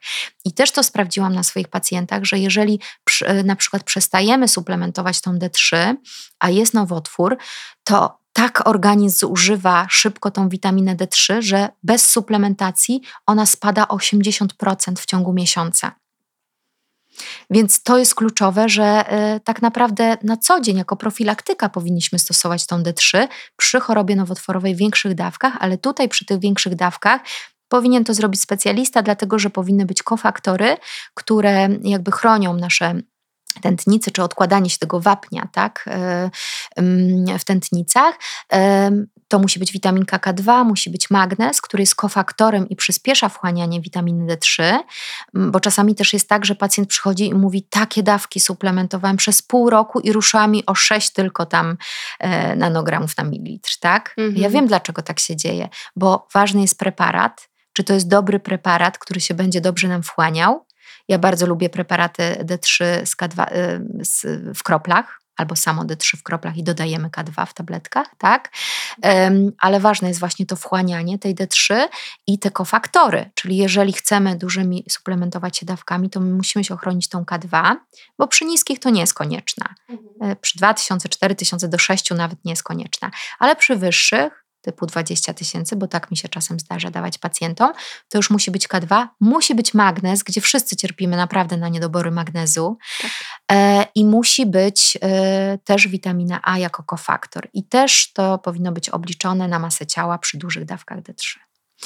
I 0.45 0.53
też 0.53 0.73
to 0.73 0.83
sprawdziłam 0.83 1.35
na 1.35 1.43
swoich 1.43 1.69
pacjentach, 1.69 2.25
że 2.25 2.39
jeżeli 2.39 2.81
na 3.45 3.57
przykład 3.57 3.83
przestajemy 3.85 4.49
suplementować 4.49 5.21
tą 5.21 5.39
D3, 5.39 5.95
a 6.39 6.51
jest 6.51 6.75
nowotwór, 6.75 7.37
to 7.85 8.19
tak 8.37 8.69
organizm 8.69 9.19
zużywa 9.19 9.87
szybko 9.91 10.31
tą 10.31 10.49
witaminę 10.49 10.97
D3, 10.97 11.41
że 11.41 11.69
bez 11.83 12.11
suplementacji 12.11 13.03
ona 13.27 13.47
spada 13.47 13.89
o 13.89 13.97
80% 13.97 14.47
w 14.97 15.07
ciągu 15.07 15.33
miesiąca. 15.33 15.93
Więc 17.51 17.83
to 17.83 17.99
jest 17.99 18.15
kluczowe, 18.15 18.69
że 18.69 19.05
y, 19.37 19.41
tak 19.41 19.63
naprawdę 19.63 20.17
na 20.23 20.37
co 20.37 20.61
dzień 20.61 20.77
jako 20.77 20.97
profilaktyka 20.97 21.69
powinniśmy 21.69 22.19
stosować 22.19 22.67
tą 22.67 22.83
D3 22.83 23.29
przy 23.57 23.81
chorobie 23.81 24.17
nowotworowej 24.17 24.75
w 24.75 24.79
większych 24.79 25.15
dawkach, 25.15 25.57
ale 25.61 25.79
tutaj 25.79 26.09
przy 26.09 26.25
tych 26.25 26.41
większych 26.41 26.75
dawkach 26.75 27.21
powinien 27.69 28.05
to 28.05 28.15
zrobić 28.15 28.41
specjalista, 28.41 29.03
dlatego 29.03 29.39
że 29.39 29.51
powinny 29.51 29.87
być 29.87 30.03
kofaktory, 30.03 30.77
które 31.15 31.69
jakby 31.83 32.13
chronią 32.13 32.57
nasze 32.57 32.95
tętnicy, 33.61 34.11
czy 34.11 34.23
odkładanie 34.23 34.71
się 34.71 34.79
tego 34.79 35.01
wapnia 35.01 35.49
tak, 35.53 35.85
e, 35.89 36.31
w 37.39 37.45
tętnicach. 37.45 38.19
To 39.29 39.39
musi 39.39 39.59
być 39.59 39.73
witaminka 39.73 40.19
K2, 40.19 40.65
musi 40.65 40.91
być 40.91 41.11
magnez, 41.11 41.61
który 41.61 41.83
jest 41.83 41.95
kofaktorem 41.95 42.69
i 42.69 42.77
przyspiesza 42.77 43.29
wchłanianie 43.29 43.81
witaminy 43.81 44.37
D3, 44.37 44.79
bo 45.35 45.61
czasami 45.61 45.95
też 45.95 46.13
jest 46.13 46.29
tak, 46.29 46.45
że 46.45 46.55
pacjent 46.55 46.89
przychodzi 46.89 47.27
i 47.27 47.35
mówi: 47.35 47.63
Takie 47.63 48.03
dawki 48.03 48.41
suplementowałem 48.41 49.17
przez 49.17 49.43
pół 49.43 49.71
roku 49.71 50.01
i 50.01 50.13
ruszyła 50.13 50.47
mi 50.47 50.67
o 50.67 50.75
6 50.75 51.11
tylko 51.11 51.47
tam 51.47 51.77
e, 52.19 52.57
nanogramów 52.57 53.17
na 53.17 53.25
mililitr. 53.25 53.79
Tak? 53.81 54.15
Mhm. 54.17 54.37
Ja 54.37 54.51
wiem, 54.51 54.67
dlaczego 54.67 55.03
tak 55.03 55.21
się 55.21 55.37
dzieje, 55.37 55.69
bo 55.97 56.29
ważny 56.35 56.61
jest 56.61 56.79
preparat. 56.79 57.49
Czy 57.73 57.85
to 57.85 57.95
jest 57.95 58.09
dobry 58.09 58.41
preparat, 58.41 58.99
który 58.99 59.21
się 59.21 59.35
będzie 59.35 59.61
dobrze 59.61 59.89
nam 59.89 60.03
wchłaniał? 60.03 60.66
Ja 61.09 61.19
bardzo 61.19 61.47
lubię 61.47 61.69
preparaty 61.69 62.23
D3 62.45 62.85
z 63.07 63.17
K2 63.17 63.53
y, 63.53 64.55
w 64.55 64.63
kroplach, 64.63 65.21
albo 65.37 65.57
samo 65.57 65.83
D3 65.83 66.17
w 66.17 66.23
kroplach 66.23 66.57
i 66.57 66.63
dodajemy 66.63 67.09
K2 67.09 67.47
w 67.47 67.55
tabletkach, 67.55 68.07
tak? 68.19 68.53
ale 69.59 69.81
ważne 69.81 70.09
jest 70.09 70.21
właśnie 70.21 70.47
to 70.47 70.57
wchłanianie 70.57 71.19
tej 71.19 71.35
D3 71.35 71.89
i 72.27 72.39
te 72.39 72.51
kofaktory, 72.51 73.31
czyli 73.35 73.57
jeżeli 73.57 73.93
chcemy 73.93 74.37
dużymi 74.37 74.85
suplementować 74.89 75.59
się 75.59 75.67
dawkami, 75.67 76.11
to 76.11 76.21
my 76.21 76.35
musimy 76.35 76.65
się 76.65 76.75
ochronić 76.75 77.09
tą 77.09 77.23
K2, 77.23 77.77
bo 78.19 78.29
przy 78.29 78.45
niskich 78.45 78.79
to 78.79 78.91
nie 78.91 79.01
jest 79.01 79.15
konieczna. 79.15 79.75
Mhm. 79.89 80.33
E, 80.33 80.37
przy 80.37 80.59
2000, 80.59 81.09
4000 81.09 81.69
do 81.69 81.79
6 81.79 82.11
nawet 82.11 82.45
nie 82.45 82.53
jest 82.53 82.63
konieczna, 82.63 83.11
ale 83.39 83.57
przy 83.57 83.77
wyższych 83.77 84.46
typu 84.67 84.87
20 84.87 85.35
tysięcy, 85.35 85.77
bo 85.77 85.87
tak 85.87 86.11
mi 86.11 86.17
się 86.17 86.29
czasem 86.29 86.61
zdarza 86.61 86.91
dawać 86.91 87.19
pacjentom, 87.19 87.73
to 88.09 88.19
już 88.19 88.31
musi 88.31 88.51
być 88.51 88.69
K2, 88.69 89.07
musi 89.21 89.55
być 89.55 89.75
magnez, 89.75 90.23
gdzie 90.23 90.41
wszyscy 90.41 90.77
cierpimy 90.77 91.17
naprawdę 91.17 91.57
na 91.57 91.69
niedobory 91.69 92.11
magnezu 92.11 92.79
tak. 93.03 93.11
e, 93.53 93.87
i 93.95 94.05
musi 94.05 94.47
być 94.47 94.99
e, 95.03 95.59
też 95.65 95.89
witamina 95.89 96.41
A 96.43 96.59
jako 96.59 96.83
kofaktor 96.83 97.49
i 97.53 97.65
też 97.65 98.13
to 98.13 98.39
powinno 98.39 98.73
być 98.73 98.89
obliczone 98.89 99.49
na 99.49 99.59
masę 99.59 99.87
ciała 99.87 100.19
przy 100.19 100.39
dużych 100.39 100.65
dawkach 100.65 100.99
D3. 100.99 101.39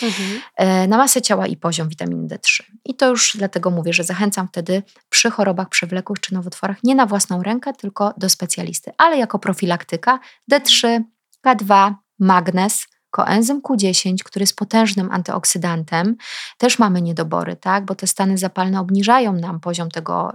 Mhm. 0.03 0.41
E, 0.57 0.89
na 0.89 0.97
masę 0.97 1.23
ciała 1.23 1.47
i 1.47 1.57
poziom 1.57 1.89
witaminy 1.89 2.29
D3. 2.29 2.63
I 2.85 2.95
to 2.95 3.09
już 3.09 3.37
dlatego 3.37 3.71
mówię, 3.71 3.93
że 3.93 4.05
zachęcam 4.05 4.49
wtedy 4.49 4.83
przy 5.09 5.31
chorobach 5.31 5.69
przewlekłych 5.69 6.21
czy 6.21 6.35
nowotworach 6.35 6.77
nie 6.85 6.95
na 6.95 7.07
własną 7.07 7.43
rękę, 7.43 7.73
tylko 7.73 8.15
do 8.17 8.29
specjalisty, 8.29 8.93
ale 8.99 9.19
jako 9.19 9.39
profilaktyka 9.39 10.19
D3, 10.53 11.03
K2, 11.47 11.95
magnez, 12.21 12.87
koenzym 13.11 13.61
Q10, 13.63 14.15
który 14.25 14.43
jest 14.43 14.57
potężnym 14.57 15.11
antyoksydantem, 15.11 16.17
też 16.59 16.79
mamy 16.79 17.03
niedobory, 17.03 17.57
tak? 17.57 17.85
bo 17.85 17.95
te 17.95 18.07
stany 18.07 18.39
zapalne 18.39 18.81
obniżają 18.81 19.33
nam 19.33 19.61
poziom 19.61 19.91
tego 19.91 20.33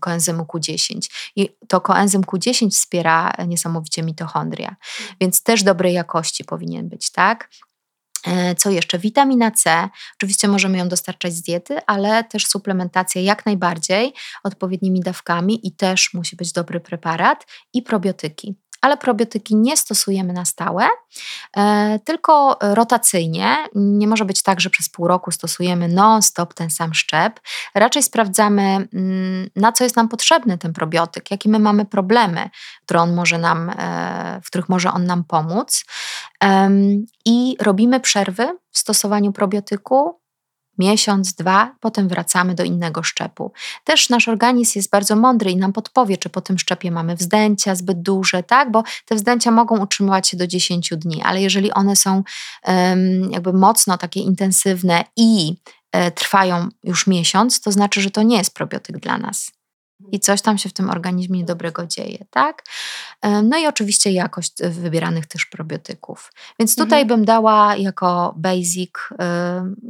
koenzymu 0.00 0.42
Q10 0.42 1.10
i 1.36 1.48
to 1.68 1.80
koenzym 1.80 2.22
Q10 2.22 2.70
wspiera 2.70 3.32
niesamowicie 3.46 4.02
mitochondria, 4.02 4.76
więc 5.20 5.42
też 5.42 5.62
dobrej 5.62 5.94
jakości 5.94 6.44
powinien 6.44 6.88
być, 6.88 7.10
tak? 7.10 7.48
E, 8.26 8.54
co 8.54 8.70
jeszcze? 8.70 8.98
Witamina 8.98 9.50
C. 9.50 9.88
Oczywiście 10.16 10.48
możemy 10.48 10.78
ją 10.78 10.88
dostarczać 10.88 11.32
z 11.32 11.42
diety, 11.42 11.78
ale 11.86 12.24
też 12.24 12.46
suplementacja 12.46 13.22
jak 13.22 13.46
najbardziej 13.46 14.12
odpowiednimi 14.44 15.00
dawkami 15.00 15.66
i 15.66 15.72
też 15.72 16.14
musi 16.14 16.36
być 16.36 16.52
dobry 16.52 16.80
preparat 16.80 17.46
i 17.72 17.82
probiotyki 17.82 18.61
ale 18.82 18.96
probiotyki 18.96 19.56
nie 19.56 19.76
stosujemy 19.76 20.32
na 20.32 20.44
stałe, 20.44 20.88
e, 21.56 21.98
tylko 22.04 22.58
rotacyjnie. 22.60 23.56
Nie 23.74 24.06
może 24.08 24.24
być 24.24 24.42
tak, 24.42 24.60
że 24.60 24.70
przez 24.70 24.88
pół 24.88 25.08
roku 25.08 25.30
stosujemy 25.30 25.88
non-stop 25.88 26.54
ten 26.54 26.70
sam 26.70 26.94
szczep. 26.94 27.40
Raczej 27.74 28.02
sprawdzamy, 28.02 28.62
mm, 28.62 29.50
na 29.56 29.72
co 29.72 29.84
jest 29.84 29.96
nam 29.96 30.08
potrzebny 30.08 30.58
ten 30.58 30.72
probiotyk, 30.72 31.30
jakie 31.30 31.48
my 31.48 31.58
mamy 31.58 31.84
problemy, 31.84 32.50
które 32.84 33.00
on 33.00 33.14
może 33.14 33.38
nam, 33.38 33.70
e, 33.70 34.40
w 34.44 34.46
których 34.46 34.68
może 34.68 34.92
on 34.92 35.06
nam 35.06 35.24
pomóc. 35.24 35.84
I 37.24 37.56
robimy 37.60 38.00
przerwy 38.00 38.58
w 38.70 38.78
stosowaniu 38.78 39.32
probiotyku, 39.32 40.21
miesiąc, 40.78 41.34
dwa, 41.34 41.74
potem 41.80 42.08
wracamy 42.08 42.54
do 42.54 42.64
innego 42.64 43.02
szczepu. 43.02 43.52
Też 43.84 44.08
nasz 44.08 44.28
organizm 44.28 44.78
jest 44.78 44.90
bardzo 44.90 45.16
mądry 45.16 45.50
i 45.50 45.56
nam 45.56 45.72
podpowie, 45.72 46.16
czy 46.16 46.28
po 46.28 46.40
tym 46.40 46.58
szczepie 46.58 46.90
mamy 46.90 47.16
wzdęcia 47.16 47.74
zbyt 47.74 48.02
duże, 48.02 48.42
tak? 48.42 48.70
Bo 48.70 48.82
te 49.06 49.14
wzdęcia 49.14 49.50
mogą 49.50 49.78
utrzymywać 49.78 50.28
się 50.28 50.36
do 50.36 50.46
10 50.46 50.90
dni, 50.96 51.22
ale 51.22 51.42
jeżeli 51.42 51.72
one 51.72 51.96
są 51.96 52.22
um, 52.66 53.30
jakby 53.30 53.52
mocno 53.52 53.98
takie 53.98 54.20
intensywne 54.20 55.04
i 55.16 55.54
e, 55.92 56.10
trwają 56.10 56.68
już 56.84 57.06
miesiąc, 57.06 57.60
to 57.60 57.72
znaczy, 57.72 58.00
że 58.00 58.10
to 58.10 58.22
nie 58.22 58.36
jest 58.36 58.54
probiotyk 58.54 58.98
dla 58.98 59.18
nas 59.18 59.61
i 60.12 60.20
coś 60.20 60.42
tam 60.42 60.58
się 60.58 60.68
w 60.68 60.72
tym 60.72 60.90
organizmie 60.90 61.38
niedobrego 61.38 61.86
dzieje, 61.86 62.24
tak? 62.30 62.62
E, 63.22 63.42
no 63.42 63.58
i 63.58 63.66
oczywiście 63.66 64.12
jakość 64.12 64.52
wybieranych 64.62 65.26
też 65.26 65.46
probiotyków. 65.46 66.32
Więc 66.58 66.76
tutaj 66.76 67.02
mhm. 67.02 67.08
bym 67.08 67.24
dała 67.24 67.76
jako 67.76 68.34
basic 68.36 68.90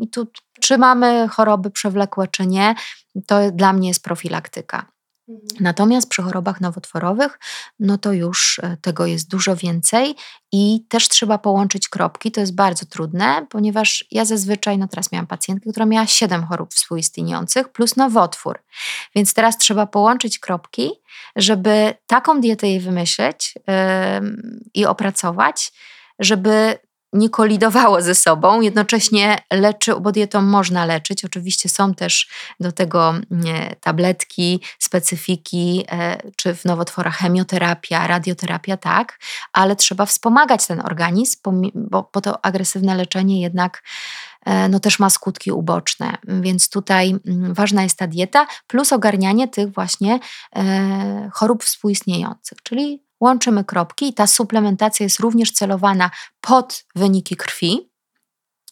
i 0.00 0.08
tu 0.08 0.26
czy 0.60 0.78
mamy 0.78 1.28
choroby 1.28 1.70
przewlekłe, 1.70 2.28
czy 2.28 2.46
nie, 2.46 2.74
to 3.26 3.50
dla 3.50 3.72
mnie 3.72 3.88
jest 3.88 4.02
profilaktyka. 4.02 4.91
Mhm. 5.28 5.48
Natomiast 5.60 6.08
przy 6.08 6.22
chorobach 6.22 6.60
nowotworowych, 6.60 7.38
no 7.80 7.98
to 7.98 8.12
już 8.12 8.58
e, 8.62 8.76
tego 8.80 9.06
jest 9.06 9.30
dużo 9.30 9.56
więcej 9.56 10.14
i 10.52 10.84
też 10.88 11.08
trzeba 11.08 11.38
połączyć 11.38 11.88
kropki. 11.88 12.32
To 12.32 12.40
jest 12.40 12.54
bardzo 12.54 12.86
trudne, 12.86 13.46
ponieważ 13.50 14.04
ja 14.10 14.24
zazwyczaj, 14.24 14.78
no 14.78 14.88
teraz 14.88 15.12
miałam 15.12 15.26
pacjentkę, 15.26 15.70
która 15.70 15.86
miała 15.86 16.06
7 16.06 16.44
chorób 16.44 16.74
współistniejących 16.74 17.68
plus 17.68 17.96
nowotwór. 17.96 18.62
Więc 19.14 19.34
teraz 19.34 19.58
trzeba 19.58 19.86
połączyć 19.86 20.38
kropki, 20.38 20.90
żeby 21.36 21.94
taką 22.06 22.40
dietę 22.40 22.68
jej 22.68 22.80
wymyśleć 22.80 23.54
yy, 23.54 23.64
i 24.74 24.86
opracować, 24.86 25.72
żeby 26.18 26.78
nie 27.12 27.30
kolidowało 27.30 28.02
ze 28.02 28.14
sobą, 28.14 28.60
jednocześnie 28.60 29.38
leczy, 29.52 29.94
bo 30.00 30.12
dietą 30.12 30.42
można 30.42 30.84
leczyć. 30.84 31.24
Oczywiście 31.24 31.68
są 31.68 31.94
też 31.94 32.28
do 32.60 32.72
tego 32.72 33.14
tabletki, 33.80 34.60
specyfiki, 34.78 35.84
e, 35.90 36.18
czy 36.36 36.54
w 36.54 36.64
nowotworach 36.64 37.16
chemioterapia, 37.16 38.06
radioterapia, 38.06 38.76
tak, 38.76 39.18
ale 39.52 39.76
trzeba 39.76 40.06
wspomagać 40.06 40.66
ten 40.66 40.80
organizm, 40.80 41.38
bo, 41.74 42.10
bo 42.14 42.20
to 42.20 42.44
agresywne 42.44 42.94
leczenie 42.94 43.40
jednak 43.40 43.82
e, 44.46 44.68
no 44.68 44.80
też 44.80 44.98
ma 44.98 45.10
skutki 45.10 45.52
uboczne. 45.52 46.16
Więc 46.24 46.70
tutaj 46.70 47.16
mm, 47.26 47.54
ważna 47.54 47.82
jest 47.82 47.98
ta 47.98 48.06
dieta, 48.06 48.46
plus 48.66 48.92
ogarnianie 48.92 49.48
tych 49.48 49.72
właśnie 49.72 50.20
e, 50.56 51.30
chorób 51.32 51.64
współistniejących, 51.64 52.58
czyli 52.62 53.02
łączymy 53.22 53.64
kropki 53.64 54.08
i 54.08 54.14
ta 54.14 54.26
suplementacja 54.26 55.04
jest 55.04 55.20
również 55.20 55.52
celowana 55.52 56.10
pod 56.40 56.84
wyniki 56.94 57.36
krwi, 57.36 57.90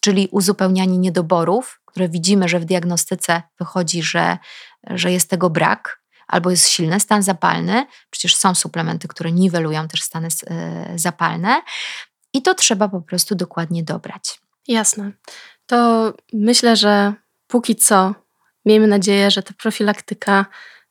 czyli 0.01 0.27
uzupełnianie 0.31 0.97
niedoborów, 0.97 1.81
które 1.85 2.09
widzimy, 2.09 2.49
że 2.49 2.59
w 2.59 2.65
diagnostyce 2.65 3.41
wychodzi, 3.59 4.03
że, 4.03 4.37
że 4.89 5.11
jest 5.11 5.29
tego 5.29 5.49
brak, 5.49 6.01
albo 6.27 6.51
jest 6.51 6.69
silny 6.69 6.99
stan 6.99 7.23
zapalny. 7.23 7.85
Przecież 8.09 8.35
są 8.35 8.55
suplementy, 8.55 9.07
które 9.07 9.31
niwelują 9.31 9.87
też 9.87 10.01
stany 10.01 10.27
e, 10.47 10.93
zapalne. 10.95 11.61
I 12.33 12.41
to 12.41 12.55
trzeba 12.55 12.89
po 12.89 13.01
prostu 13.01 13.35
dokładnie 13.35 13.83
dobrać. 13.83 14.41
Jasne. 14.67 15.11
To 15.65 16.13
myślę, 16.33 16.75
że 16.75 17.13
póki 17.47 17.75
co 17.75 18.15
miejmy 18.65 18.87
nadzieję, 18.87 19.31
że 19.31 19.43
ta 19.43 19.53
profilaktyka 19.53 20.45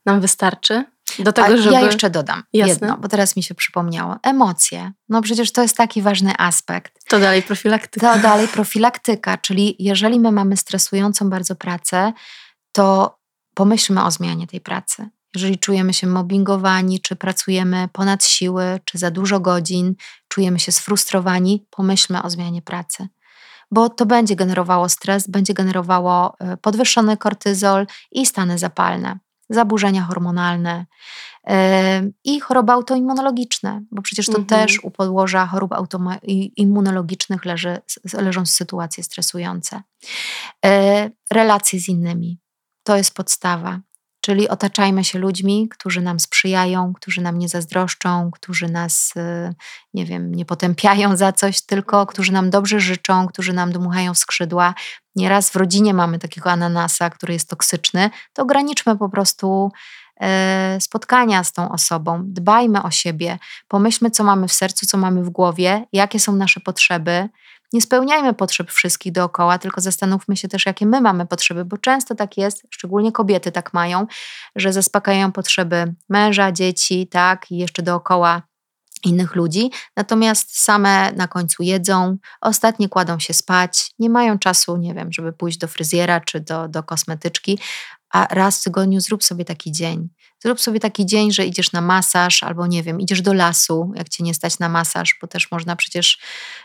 nam 0.07 0.21
wystarczy. 0.21 0.85
Do 1.25 1.33
tego, 1.33 1.57
żeby... 1.57 1.75
Ja 1.75 1.81
jeszcze 1.81 2.11
dodam 2.11 2.43
Jasne. 2.53 2.73
jedno, 2.73 2.99
bo 2.99 3.09
teraz 3.09 3.37
mi 3.37 3.43
się 3.43 3.55
przypomniało. 3.55 4.17
Emocje. 4.23 4.93
No 5.09 5.23
przecież 5.23 5.53
to 5.53 5.63
jest 5.63 5.77
taki 5.77 6.03
ważny 6.03 6.33
aspekt. 6.39 6.93
To 7.09 7.21
dalej 7.21 7.43
profilaktyka. 7.43 8.15
To 8.15 8.21
dalej 8.21 8.49
profilaktyka, 8.49 9.39
czyli 9.39 9.77
jeżeli 9.79 10.21
my 10.21 10.33
mamy 10.33 10.57
stresującą 10.57 11.31
bardzo 11.31 11.57
pracę, 11.57 12.13
to 12.73 13.19
pomyślmy 13.55 14.05
o 14.05 14.11
zmianie 14.11 14.47
tej 14.47 14.61
pracy. 14.61 15.09
Jeżeli 15.35 15.59
czujemy 15.59 15.95
się 15.95 16.07
mobbingowani, 16.07 17.01
czy 17.01 17.17
pracujemy 17.17 17.89
ponad 17.93 18.25
siły, 18.25 18.81
czy 18.85 18.99
za 18.99 19.11
dużo 19.11 19.41
godzin, 19.41 19.95
czujemy 20.29 20.59
się 20.59 20.73
sfrustrowani, 20.73 21.67
pomyślmy 21.71 22.23
o 22.23 22.31
zmianie 22.31 22.63
pracy. 22.63 23.09
Bo 23.71 23.89
to 23.89 24.07
będzie 24.07 24.37
generowało 24.37 24.89
stres, 24.89 25.29
będzie 25.29 25.55
generowało 25.55 26.35
e, 26.39 26.57
podwyższony 26.57 27.17
kortyzol 27.17 27.87
i 28.13 28.27
stany 28.27 28.59
zapalne, 28.59 29.19
zaburzenia 29.51 30.03
hormonalne 30.03 30.87
yy, 31.47 31.55
i 32.25 32.41
choroby 32.41 32.73
autoimmunologiczne, 32.73 33.83
bo 33.91 34.03
przecież 34.03 34.27
to 34.27 34.39
mhm. 34.39 34.47
też 34.47 34.85
u 34.85 34.91
podłoża 34.91 35.47
chorób 35.47 35.73
immunologicznych 36.57 37.45
leży, 37.45 37.79
leżą 38.13 38.47
sytuacje 38.47 39.05
stresujące. 39.05 39.83
Yy, 40.65 40.71
relacje 41.31 41.81
z 41.81 41.89
innymi 41.89 42.39
to 42.83 42.97
jest 42.97 43.15
podstawa. 43.15 43.81
Czyli 44.21 44.49
otaczajmy 44.49 45.05
się 45.05 45.19
ludźmi, 45.19 45.69
którzy 45.69 46.01
nam 46.01 46.21
sprzyjają, 46.21 46.93
którzy 46.93 47.21
nam 47.21 47.39
nie 47.39 47.49
zazdroszczą, 47.49 48.31
którzy 48.31 48.69
nas, 48.69 49.13
y, 49.17 49.55
nie 49.95 50.05
wiem, 50.05 50.35
nie 50.35 50.45
potępiają 50.45 51.17
za 51.17 51.33
coś, 51.33 51.63
tylko 51.63 52.07
którzy 52.07 52.33
nam 52.33 52.51
dobrze 52.51 52.81
życzą, 52.81 53.27
którzy 53.27 53.53
nam 53.53 53.73
dmuchają 53.73 54.15
skrzydła. 54.15 54.75
Nieraz 55.17 55.51
w 55.51 55.57
rodzinie 55.57 55.95
mamy 55.95 56.19
takiego 56.19 56.51
ananasa, 56.51 57.11
który 57.11 57.33
jest 57.33 57.51
toksyczny, 57.51 58.11
to 58.33 58.43
ograniczmy 58.43 58.99
po 58.99 59.09
prostu 59.09 59.73
e, 60.21 60.79
spotkania 60.81 61.45
z 61.45 61.53
tą 61.53 61.73
osobą. 61.73 62.23
Dbajmy 62.25 62.83
o 62.83 62.91
siebie, 62.91 63.39
pomyślmy, 63.69 64.11
co 64.11 64.25
mamy 64.25 64.49
w 64.49 64.53
sercu, 64.53 64.87
co 64.87 64.99
mamy 64.99 65.25
w 65.25 65.31
głowie, 65.31 65.85
jakie 65.93 66.21
są 66.21 66.37
nasze 66.37 66.61
potrzeby 66.61 67.29
nie 67.73 67.81
spełniajmy 67.81 68.35
potrzeb 68.35 68.71
wszystkich 68.71 69.13
dookoła, 69.13 69.59
tylko 69.59 69.81
zastanówmy 69.81 70.37
się 70.37 70.49
też, 70.49 70.67
jakie 70.67 70.87
my 70.87 71.01
mamy 71.01 71.27
potrzeby, 71.27 71.65
bo 71.65 71.79
często 71.79 72.15
tak 72.15 72.37
jest, 72.37 72.63
szczególnie 72.71 73.13
kobiety 73.13 73.53
tak 73.53 73.73
mają, 73.73 74.07
że 74.57 74.73
zaspokajają 74.73 75.33
potrzeby 75.33 75.95
męża, 76.09 76.53
dzieci, 76.53 77.07
tak, 77.07 77.51
i 77.51 77.57
jeszcze 77.57 77.83
dookoła 77.83 78.43
innych 79.05 79.35
ludzi, 79.35 79.71
natomiast 79.97 80.61
same 80.61 81.13
na 81.13 81.29
końcu 81.29 81.63
jedzą, 81.63 82.17
ostatnie 82.41 82.89
kładą 82.89 83.19
się 83.19 83.35
spać, 83.35 83.91
nie 83.99 84.11
mają 84.11 84.39
czasu, 84.39 84.77
nie 84.77 84.95
wiem, 84.95 85.13
żeby 85.13 85.33
pójść 85.33 85.59
do 85.59 85.69
fryzjera 85.69 86.21
czy 86.21 86.41
do, 86.41 86.69
do 86.69 86.83
kosmetyczki, 86.83 87.59
a 88.11 88.27
raz 88.31 88.61
w 88.61 88.65
tygodniu 88.65 89.01
zrób 89.01 89.25
sobie 89.25 89.45
taki 89.45 89.73
dzień. 89.73 90.09
Zrób 90.43 90.61
sobie 90.61 90.81
taki 90.81 91.07
dzień, 91.07 91.33
że 91.33 91.47
idziesz 91.47 91.73
na 91.73 91.81
masaż, 91.81 92.43
albo 92.43 92.67
nie 92.67 92.83
wiem, 92.83 93.01
idziesz 93.01 93.23
do 93.23 93.33
lasu, 93.33 93.93
jak 93.97 94.09
cię 94.09 94.25
nie 94.25 94.35
stać 94.35 94.59
na 94.59 94.69
masaż, 94.69 95.19
bo 95.21 95.27
też 95.27 95.51
można 95.51 95.77
przecież, 95.77 96.19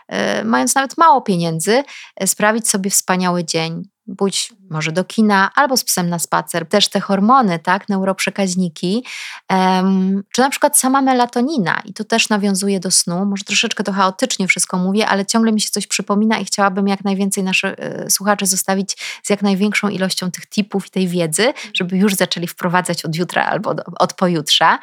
e, 0.08 0.44
mając 0.44 0.74
nawet 0.74 0.98
mało 0.98 1.22
pieniędzy, 1.22 1.82
e, 2.16 2.26
sprawić 2.26 2.68
sobie 2.68 2.90
wspaniały 2.90 3.44
dzień 3.44 3.88
pójdź 4.18 4.52
może 4.70 4.92
do 4.92 5.04
kina 5.04 5.50
albo 5.54 5.76
z 5.76 5.84
psem 5.84 6.08
na 6.08 6.18
spacer. 6.18 6.68
Też 6.68 6.88
te 6.88 7.00
hormony, 7.00 7.58
tak, 7.58 7.88
neuroprzekaźniki, 7.88 9.04
um, 9.50 10.22
czy 10.32 10.40
na 10.40 10.50
przykład 10.50 10.78
sama 10.78 11.02
melatonina 11.02 11.82
i 11.84 11.92
to 11.92 12.04
też 12.04 12.28
nawiązuje 12.28 12.80
do 12.80 12.90
snu. 12.90 13.26
Może 13.26 13.44
troszeczkę 13.44 13.84
to 13.84 13.92
chaotycznie 13.92 14.48
wszystko 14.48 14.78
mówię, 14.78 15.08
ale 15.08 15.26
ciągle 15.26 15.52
mi 15.52 15.60
się 15.60 15.70
coś 15.70 15.86
przypomina 15.86 16.38
i 16.38 16.44
chciałabym 16.44 16.88
jak 16.88 17.04
najwięcej 17.04 17.44
naszych 17.44 17.74
y, 18.06 18.10
słuchaczy 18.10 18.46
zostawić 18.46 18.96
z 19.22 19.30
jak 19.30 19.42
największą 19.42 19.88
ilością 19.88 20.30
tych 20.30 20.46
tipów 20.46 20.86
i 20.86 20.90
tej 20.90 21.08
wiedzy, 21.08 21.52
żeby 21.74 21.96
już 21.96 22.14
zaczęli 22.14 22.46
wprowadzać 22.46 23.04
od 23.04 23.16
jutra 23.16 23.44
albo 23.44 23.74
do, 23.74 23.82
od 23.98 24.12
pojutrza. 24.12 24.78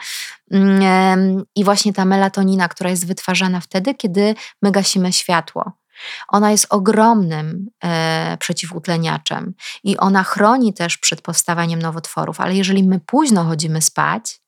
Um, 0.51 1.43
I 1.55 1.63
właśnie 1.63 1.93
ta 1.93 2.05
melatonina, 2.05 2.67
która 2.67 2.89
jest 2.89 3.07
wytwarzana 3.07 3.59
wtedy, 3.59 3.95
kiedy 3.95 4.35
my 4.61 4.71
gasimy 4.71 5.13
światło. 5.13 5.82
Ona 6.27 6.51
jest 6.51 6.67
ogromnym 6.69 7.69
e, 7.83 8.37
przeciwutleniaczem 8.39 9.53
i 9.83 9.97
ona 9.97 10.23
chroni 10.23 10.73
też 10.73 10.97
przed 10.97 11.21
powstawaniem 11.21 11.81
nowotworów, 11.81 12.41
ale 12.41 12.55
jeżeli 12.55 12.83
my 12.83 12.99
późno 12.99 13.43
chodzimy 13.43 13.81
spać, 13.81 14.43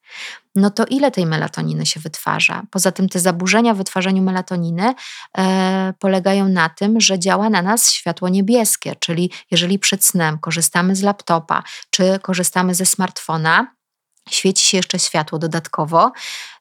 no 0.55 0.69
to 0.69 0.85
ile 0.85 1.11
tej 1.11 1.25
melatoniny 1.25 1.85
się 1.85 1.99
wytwarza? 1.99 2.63
Poza 2.71 2.91
tym 2.91 3.09
te 3.09 3.19
zaburzenia 3.19 3.73
w 3.73 3.77
wytwarzaniu 3.77 4.23
melatoniny 4.23 4.93
e, 5.37 5.93
polegają 5.99 6.47
na 6.47 6.69
tym, 6.69 7.01
że 7.01 7.19
działa 7.19 7.49
na 7.49 7.61
nas 7.61 7.91
światło 7.91 8.29
niebieskie, 8.29 8.95
czyli 8.99 9.31
jeżeli 9.51 9.79
przed 9.79 10.05
snem 10.05 10.39
korzystamy 10.39 10.95
z 10.95 11.01
laptopa 11.01 11.63
czy 11.89 12.19
korzystamy 12.21 12.75
ze 12.75 12.85
smartfona, 12.85 13.75
świeci 14.29 14.65
się 14.65 14.77
jeszcze 14.77 14.99
światło 14.99 15.39
dodatkowo, 15.39 16.11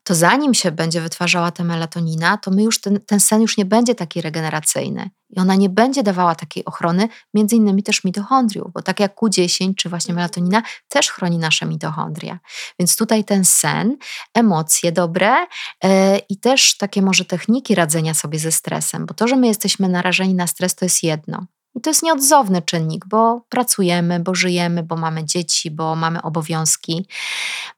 to 0.03 0.14
zanim 0.14 0.55
się 0.55 0.70
będzie 0.70 1.00
wytwarzała 1.00 1.50
ta 1.50 1.64
melatonina, 1.64 2.38
to 2.38 2.50
my 2.50 2.62
już 2.62 2.81
ten, 2.81 3.00
ten 3.07 3.20
sen 3.20 3.42
już 3.42 3.57
nie 3.57 3.64
będzie 3.64 3.94
taki 3.94 4.20
regeneracyjny 4.20 5.11
i 5.31 5.40
ona 5.40 5.55
nie 5.55 5.68
będzie 5.68 6.03
dawała 6.03 6.35
takiej 6.35 6.64
ochrony, 6.64 7.09
między 7.35 7.57
innymi 7.57 7.83
też 7.83 8.05
mitochondriów, 8.05 8.72
bo 8.72 8.83
tak 8.83 9.00
jak 9.00 9.16
Q10 9.16 9.74
czy 9.74 9.88
właśnie 9.88 10.14
melatonina 10.14 10.62
też 10.88 11.11
chroni 11.11 11.38
nasze 11.38 11.66
mitochondria. 11.66 12.38
Więc 12.79 12.96
tutaj 12.96 13.24
ten 13.24 13.44
sen, 13.44 13.96
emocje 14.35 14.92
dobre 14.92 15.46
yy, 15.83 15.90
i 16.29 16.37
też 16.37 16.77
takie 16.77 17.03
może 17.03 17.24
techniki 17.24 17.74
radzenia 17.74 18.14
sobie 18.14 18.38
ze 18.38 18.53
stresem, 18.53 19.07
bo 19.07 19.14
to, 19.14 19.29
że 19.29 19.37
my 19.37 19.46
jesteśmy 19.46 19.88
narażeni 19.88 20.35
na 20.35 20.46
stres, 20.46 20.74
to 20.74 20.85
jest 20.85 21.03
jedno. 21.03 21.46
I 21.74 21.80
to 21.80 21.90
jest 21.90 22.02
nieodzowny 22.02 22.62
czynnik, 22.62 23.06
bo 23.06 23.40
pracujemy, 23.48 24.20
bo 24.20 24.34
żyjemy, 24.34 24.82
bo 24.82 24.96
mamy 24.96 25.24
dzieci, 25.24 25.70
bo 25.70 25.96
mamy 25.96 26.22
obowiązki. 26.22 27.06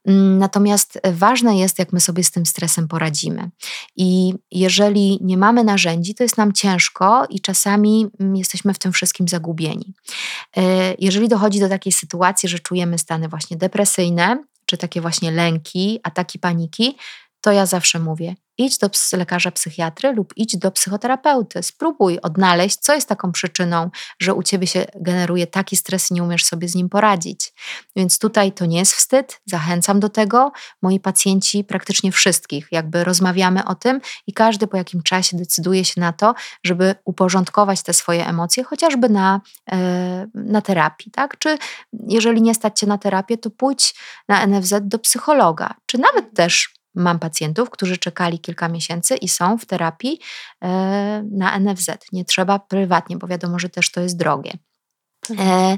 Mm, 0.05 0.37
natomiast 0.37 0.99
ważne 1.11 1.57
jest, 1.57 1.79
jak 1.79 1.93
my 1.93 1.99
sobie 1.99 2.23
z 2.23 2.31
tym 2.31 2.45
stresem 2.45 2.87
poradzimy. 2.87 3.49
I 3.95 4.33
jeżeli 4.51 5.19
nie 5.21 5.37
mamy 5.37 5.63
narzędzi, 5.63 6.15
to 6.15 6.23
jest 6.23 6.37
nam 6.37 6.53
ciężko 6.53 7.25
i 7.29 7.41
czasami 7.41 8.07
mm, 8.19 8.35
jesteśmy 8.35 8.73
w 8.73 8.79
tym 8.79 8.91
wszystkim 8.91 9.27
zagubieni. 9.27 9.93
E, 10.57 10.61
jeżeli 10.99 11.27
dochodzi 11.27 11.59
do 11.59 11.69
takiej 11.69 11.91
sytuacji, 11.91 12.49
że 12.49 12.59
czujemy 12.59 12.97
stany 12.97 13.27
właśnie 13.27 13.57
depresyjne, 13.57 14.43
czy 14.65 14.77
takie 14.77 15.01
właśnie 15.01 15.31
lęki, 15.31 15.99
ataki 16.03 16.39
paniki, 16.39 16.97
to 17.47 17.51
ja 17.51 17.65
zawsze 17.65 17.99
mówię: 17.99 18.35
idź 18.57 18.77
do 18.77 18.89
lekarza 19.13 19.51
psychiatry 19.51 20.13
lub 20.13 20.33
idź 20.35 20.57
do 20.57 20.71
psychoterapeuty. 20.71 21.63
Spróbuj 21.63 22.19
odnaleźć, 22.19 22.77
co 22.77 22.93
jest 22.93 23.09
taką 23.09 23.31
przyczyną, 23.31 23.89
że 24.19 24.33
u 24.33 24.43
ciebie 24.43 24.67
się 24.67 24.85
generuje 24.95 25.47
taki 25.47 25.75
stres 25.75 26.11
i 26.11 26.13
nie 26.13 26.23
umiesz 26.23 26.45
sobie 26.45 26.67
z 26.67 26.75
nim 26.75 26.89
poradzić. 26.89 27.53
Więc 27.95 28.19
tutaj 28.19 28.51
to 28.51 28.65
nie 28.65 28.79
jest 28.79 28.93
wstyd, 28.93 29.41
zachęcam 29.45 29.99
do 29.99 30.09
tego. 30.09 30.51
Moi 30.81 30.99
pacjenci, 30.99 31.63
praktycznie 31.63 32.11
wszystkich, 32.11 32.67
jakby 32.71 33.03
rozmawiamy 33.03 33.65
o 33.65 33.75
tym 33.75 34.01
i 34.27 34.33
każdy 34.33 34.67
po 34.67 34.77
jakim 34.77 35.03
czasie 35.03 35.37
decyduje 35.37 35.85
się 35.85 36.01
na 36.01 36.13
to, 36.13 36.35
żeby 36.63 36.95
uporządkować 37.05 37.83
te 37.83 37.93
swoje 37.93 38.27
emocje, 38.27 38.63
chociażby 38.63 39.09
na, 39.09 39.41
e, 39.71 40.27
na 40.33 40.61
terapii. 40.61 41.11
Tak? 41.11 41.37
Czy 41.37 41.57
jeżeli 42.07 42.41
nie 42.41 42.55
stać 42.55 42.79
cię 42.79 42.87
na 42.87 42.97
terapię, 42.97 43.37
to 43.37 43.49
pójdź 43.49 43.95
na 44.27 44.47
NFZ 44.47 44.73
do 44.81 44.99
psychologa, 44.99 45.73
czy 45.85 45.97
nawet 45.97 46.33
też 46.35 46.76
Mam 46.97 47.19
pacjentów, 47.19 47.69
którzy 47.69 47.97
czekali 47.97 48.39
kilka 48.39 48.67
miesięcy 48.67 49.15
i 49.15 49.29
są 49.29 49.57
w 49.57 49.65
terapii 49.65 50.19
e, 50.63 51.23
na 51.31 51.59
NFZ. 51.59 51.89
Nie 52.11 52.25
trzeba 52.25 52.59
prywatnie, 52.59 53.17
bo 53.17 53.27
wiadomo, 53.27 53.59
że 53.59 53.69
też 53.69 53.91
to 53.91 54.01
jest 54.01 54.17
drogie. 54.17 54.57
Mhm. 55.29 55.49
E, 55.49 55.77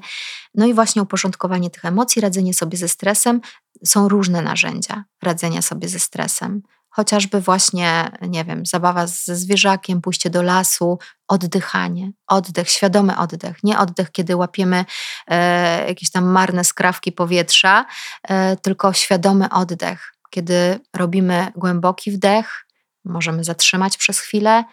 no 0.56 0.66
i 0.66 0.74
właśnie 0.74 1.02
uporządkowanie 1.02 1.70
tych 1.70 1.86
emocji, 1.86 2.22
radzenie 2.22 2.54
sobie 2.54 2.78
ze 2.78 2.88
stresem. 2.88 3.42
Są 3.86 4.10
różne 4.10 4.42
narzędzia 4.42 5.04
radzenia 5.24 5.62
sobie 5.62 5.88
ze 5.88 6.00
stresem. 6.00 6.62
Chociażby 6.90 7.42
właśnie, 7.42 8.12
nie 8.22 8.46
wiem, 8.46 8.66
zabawa 8.66 9.08
ze 9.08 9.36
zwierzakiem, 9.36 10.02
pójście 10.02 10.30
do 10.30 10.42
lasu, 10.42 11.00
oddychanie, 11.28 12.12
oddech, 12.28 12.70
świadomy 12.70 13.18
oddech. 13.18 13.64
Nie 13.64 13.80
oddech, 13.80 14.12
kiedy 14.12 14.36
łapiemy 14.36 14.86
e, 15.28 15.88
jakieś 15.88 16.12
tam 16.12 16.26
marne 16.26 16.64
skrawki 16.64 17.12
powietrza, 17.12 17.86
e, 18.24 18.58
tylko 18.58 18.94
świadomy 18.94 19.50
oddech 19.50 20.14
kiedy 20.30 20.80
robimy 20.96 21.52
głęboki 21.56 22.12
wdech, 22.12 22.66
możemy 23.06 23.44
zatrzymać 23.44 23.98
przez 23.98 24.20
chwilę 24.20 24.64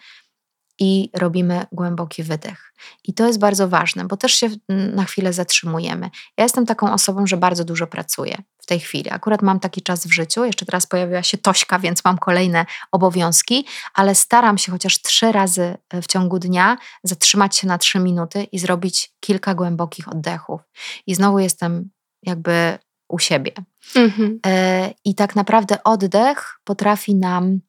i 0.78 1.10
robimy 1.14 1.66
głęboki 1.72 2.22
wydech. 2.22 2.72
I 3.04 3.14
to 3.14 3.26
jest 3.26 3.38
bardzo 3.38 3.68
ważne, 3.68 4.04
bo 4.04 4.16
też 4.16 4.34
się 4.34 4.50
na 4.68 5.04
chwilę 5.04 5.32
zatrzymujemy. 5.32 6.10
Ja 6.36 6.44
jestem 6.44 6.66
taką 6.66 6.92
osobą, 6.92 7.26
że 7.26 7.36
bardzo 7.36 7.64
dużo 7.64 7.86
pracuję 7.86 8.36
w 8.58 8.66
tej 8.66 8.80
chwili. 8.80 9.10
Akurat 9.10 9.42
mam 9.42 9.60
taki 9.60 9.82
czas 9.82 10.06
w 10.06 10.12
życiu, 10.12 10.44
jeszcze 10.44 10.66
teraz 10.66 10.86
pojawiła 10.86 11.22
się 11.22 11.38
Tośka, 11.38 11.78
więc 11.78 12.04
mam 12.04 12.18
kolejne 12.18 12.66
obowiązki, 12.92 13.66
ale 13.94 14.14
staram 14.14 14.58
się 14.58 14.72
chociaż 14.72 15.02
trzy 15.02 15.32
razy 15.32 15.76
e, 15.90 16.02
w 16.02 16.06
ciągu 16.06 16.38
dnia 16.38 16.76
zatrzymać 17.02 17.56
się 17.56 17.66
na 17.66 17.78
trzy 17.78 17.98
minuty 17.98 18.44
i 18.44 18.58
zrobić 18.58 19.12
kilka 19.20 19.54
głębokich 19.54 20.08
oddechów. 20.08 20.60
I 21.06 21.14
znowu 21.14 21.38
jestem 21.38 21.90
jakby 22.22 22.78
u 23.08 23.18
siebie. 23.18 23.52
Mhm. 23.94 24.40
E, 24.46 24.94
I 25.04 25.14
tak 25.14 25.36
naprawdę 25.36 25.84
oddech 25.84 26.60
potrafi 26.64 27.14
nam 27.14 27.60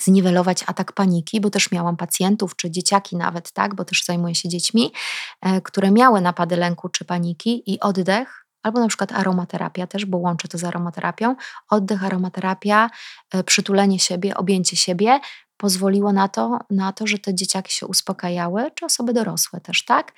zniwelować 0.00 0.64
atak 0.66 0.92
paniki, 0.92 1.40
bo 1.40 1.50
też 1.50 1.70
miałam 1.70 1.96
pacjentów, 1.96 2.56
czy 2.56 2.70
dzieciaki 2.70 3.16
nawet, 3.16 3.52
tak, 3.52 3.74
bo 3.74 3.84
też 3.84 4.04
zajmuję 4.04 4.34
się 4.34 4.48
dziećmi, 4.48 4.92
e, 5.40 5.60
które 5.60 5.90
miały 5.90 6.20
napady 6.20 6.56
lęku 6.56 6.88
czy 6.88 7.04
paniki 7.04 7.72
i 7.72 7.80
oddech, 7.80 8.46
albo 8.62 8.80
na 8.80 8.88
przykład 8.88 9.12
aromaterapia 9.12 9.86
też, 9.86 10.04
bo 10.06 10.18
łączę 10.18 10.48
to 10.48 10.58
z 10.58 10.64
aromaterapią, 10.64 11.36
oddech, 11.70 12.04
aromaterapia, 12.04 12.90
e, 13.34 13.44
przytulenie 13.44 13.98
siebie, 13.98 14.36
objęcie 14.36 14.76
siebie 14.76 15.20
pozwoliło 15.56 16.12
na 16.12 16.28
to, 16.28 16.58
na 16.70 16.92
to, 16.92 17.06
że 17.06 17.18
te 17.18 17.34
dzieciaki 17.34 17.72
się 17.72 17.86
uspokajały, 17.86 18.70
czy 18.74 18.84
osoby 18.84 19.12
dorosłe 19.12 19.60
też, 19.60 19.84
tak, 19.84 20.12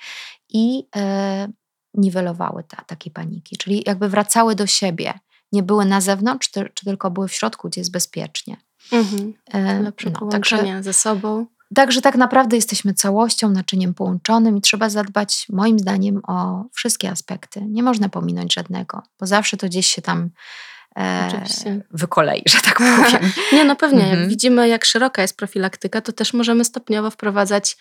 i 0.49 0.87
niwelowały 1.97 2.63
te 2.63 2.77
ataki 2.77 3.11
paniki, 3.11 3.57
czyli 3.57 3.83
jakby 3.85 4.09
wracały 4.09 4.55
do 4.55 4.67
siebie, 4.67 5.13
nie 5.51 5.63
były 5.63 5.85
na 5.85 6.01
zewnątrz, 6.01 6.49
czy, 6.49 6.69
czy 6.73 6.85
tylko 6.85 7.11
były 7.11 7.27
w 7.27 7.33
środku, 7.33 7.69
gdzie 7.69 7.81
jest 7.81 7.91
bezpiecznie. 7.91 8.57
Mhm. 8.91 9.33
E, 9.53 9.81
Lepsze 9.81 10.09
no, 10.09 10.19
połączenia 10.19 10.83
ze 10.83 10.93
sobą. 10.93 11.45
Także 11.75 12.01
tak 12.01 12.15
naprawdę 12.15 12.55
jesteśmy 12.55 12.93
całością, 12.93 13.49
naczyniem 13.49 13.93
połączonym 13.93 14.57
i 14.57 14.61
trzeba 14.61 14.89
zadbać, 14.89 15.45
moim 15.49 15.79
zdaniem, 15.79 16.21
o 16.27 16.65
wszystkie 16.73 17.11
aspekty. 17.11 17.61
Nie 17.61 17.83
można 17.83 18.09
pominąć 18.09 18.53
żadnego, 18.53 19.01
bo 19.19 19.25
zawsze 19.25 19.57
to 19.57 19.67
gdzieś 19.67 19.87
się 19.87 20.01
tam 20.01 20.29
e, 20.97 21.29
wykolei, 21.91 22.43
że 22.45 22.61
tak 22.61 22.77
powiem. 23.03 23.31
Nie, 23.53 23.65
no 23.65 23.75
pewnie. 23.75 24.03
Mhm. 24.03 24.19
Jak 24.19 24.29
widzimy, 24.29 24.67
jak 24.67 24.85
szeroka 24.85 25.21
jest 25.21 25.37
profilaktyka, 25.37 26.01
to 26.01 26.11
też 26.11 26.33
możemy 26.33 26.65
stopniowo 26.65 27.11
wprowadzać 27.11 27.77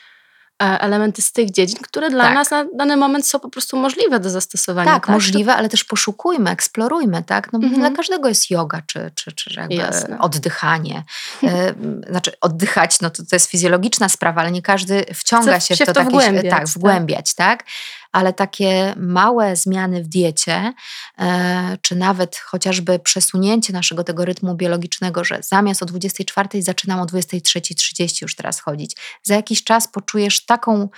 elementy 0.59 1.23
z 1.23 1.33
tych 1.33 1.51
dziedzin, 1.51 1.79
które 1.83 2.11
dla 2.11 2.25
tak. 2.25 2.35
nas 2.35 2.51
na 2.51 2.65
dany 2.75 2.97
moment 2.97 3.27
są 3.27 3.41
po 3.41 3.49
prostu 3.49 3.77
możliwe 3.77 4.21
do 4.21 4.31
zastosowania. 4.31 4.93
Tak, 4.93 5.07
tak? 5.07 5.15
możliwe, 5.15 5.55
ale 5.55 5.69
też 5.69 5.85
poszukujmy, 5.85 6.51
eksplorujmy, 6.51 7.23
tak? 7.23 7.53
No, 7.53 7.59
mhm. 7.59 7.81
Dla 7.81 7.91
każdego 7.91 8.29
jest 8.29 8.51
yoga, 8.51 8.83
czy, 8.87 9.11
czy, 9.15 9.33
czy 9.33 9.55
jakby 9.57 9.75
Jasne. 9.75 10.19
oddychanie. 10.19 11.05
E, 11.45 11.75
znaczy 12.11 12.33
oddychać, 12.41 13.01
no 13.01 13.11
to, 13.11 13.23
to 13.23 13.37
jest 13.37 13.51
fizjologiczna 13.51 14.09
sprawa, 14.09 14.41
ale 14.41 14.51
nie 14.51 14.63
każdy 14.63 15.05
wciąga 15.15 15.61
się, 15.61 15.77
się 15.77 15.85
w 15.85 15.87
to, 15.87 15.93
to 15.93 16.01
takie, 16.01 16.11
wgłębiać, 16.11 16.51
tak, 16.51 16.69
wgłębiać, 16.69 17.35
tak? 17.35 17.59
tak? 17.59 17.69
Ale 18.15 18.33
takie 18.33 18.95
małe 18.97 19.57
zmiany 19.57 20.03
w 20.03 20.09
diecie, 20.09 20.73
e, 21.19 21.79
czy 21.83 21.97
nawet 21.97 22.37
chociażby 22.37 22.99
przesunięcie 22.99 23.73
naszego 23.73 24.05
tego 24.05 24.25
rytmu 24.25 24.55
biologicznego, 24.55 25.25
że 25.25 25.39
zamiast 25.43 25.83
o 25.83 25.87
24 25.87 26.63
zaczynam 26.63 27.01
o 27.01 27.05
23.30 27.07 28.23
już 28.23 28.37
teraz 28.37 28.61
chodzić, 28.61 28.97
za 29.23 29.35
jakiś 29.35 29.65
czas 29.65 29.89
poczujesz 29.89 30.45
taką, 30.47 30.89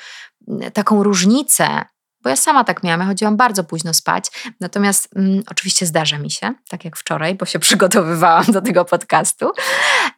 taką 0.72 1.02
różnicę 1.02 1.84
bo 2.26 2.30
ja 2.30 2.36
sama 2.36 2.64
tak 2.64 2.82
miałam, 2.82 3.00
ja 3.00 3.06
chodziłam 3.06 3.36
bardzo 3.36 3.64
późno 3.64 3.94
spać, 3.94 4.30
natomiast 4.60 5.08
mm, 5.16 5.42
oczywiście 5.50 5.86
zdarza 5.86 6.18
mi 6.18 6.30
się, 6.30 6.54
tak 6.68 6.84
jak 6.84 6.96
wczoraj, 6.96 7.34
bo 7.34 7.46
się 7.46 7.58
przygotowywałam 7.66 8.44
do 8.44 8.60
tego 8.60 8.84
podcastu, 8.84 9.50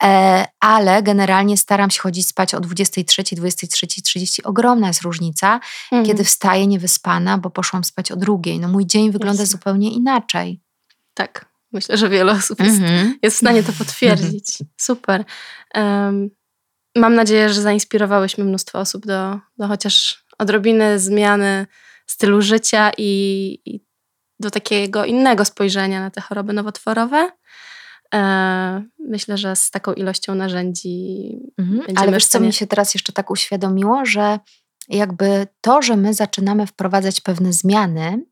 e, 0.02 0.46
ale 0.60 1.02
generalnie 1.02 1.56
staram 1.56 1.90
się 1.90 2.00
chodzić 2.00 2.28
spać 2.28 2.54
o 2.54 2.60
23, 2.60 3.22
23.30. 3.22 4.40
Ogromna 4.44 4.86
jest 4.88 5.02
różnica, 5.02 5.60
mhm. 5.84 6.06
kiedy 6.06 6.24
wstaję 6.24 6.66
niewyspana, 6.66 7.38
bo 7.38 7.50
poszłam 7.50 7.84
spać 7.84 8.12
o 8.12 8.16
drugiej. 8.16 8.60
No 8.60 8.68
mój 8.68 8.86
dzień 8.86 9.10
wygląda 9.10 9.42
Jasne. 9.42 9.52
zupełnie 9.52 9.90
inaczej. 9.90 10.60
Tak, 11.14 11.46
myślę, 11.72 11.96
że 11.96 12.08
wiele 12.08 12.32
osób 12.32 12.60
jest, 12.60 12.78
mhm. 12.80 13.18
jest 13.22 13.36
w 13.36 13.40
stanie 13.40 13.62
to 13.62 13.72
potwierdzić. 13.72 14.58
Super. 14.76 15.24
Um, 15.74 16.30
mam 16.96 17.14
nadzieję, 17.14 17.48
że 17.48 17.62
zainspirowałyśmy 17.62 18.44
mnóstwo 18.44 18.78
osób 18.78 19.06
do, 19.06 19.38
do 19.58 19.68
chociaż 19.68 20.24
odrobiny 20.38 20.98
zmiany 20.98 21.66
stylu 22.10 22.42
życia 22.42 22.90
i, 22.98 23.10
i 23.64 23.80
do 24.40 24.50
takiego 24.50 25.04
innego 25.04 25.44
spojrzenia 25.44 26.00
na 26.00 26.10
te 26.10 26.20
choroby 26.20 26.52
nowotworowe. 26.52 27.30
E, 28.14 28.84
myślę, 28.98 29.38
że 29.38 29.56
z 29.56 29.70
taką 29.70 29.92
ilością 29.92 30.34
narzędzi. 30.34 31.28
Mhm. 31.58 31.82
Ale 31.96 32.12
wiesz, 32.12 32.26
co 32.26 32.40
mi 32.40 32.52
się 32.52 32.66
teraz 32.66 32.94
jeszcze 32.94 33.12
tak 33.12 33.30
uświadomiło, 33.30 34.04
że 34.04 34.38
jakby 34.88 35.46
to, 35.60 35.82
że 35.82 35.96
my 35.96 36.14
zaczynamy 36.14 36.66
wprowadzać 36.66 37.20
pewne 37.20 37.52
zmiany, 37.52 38.24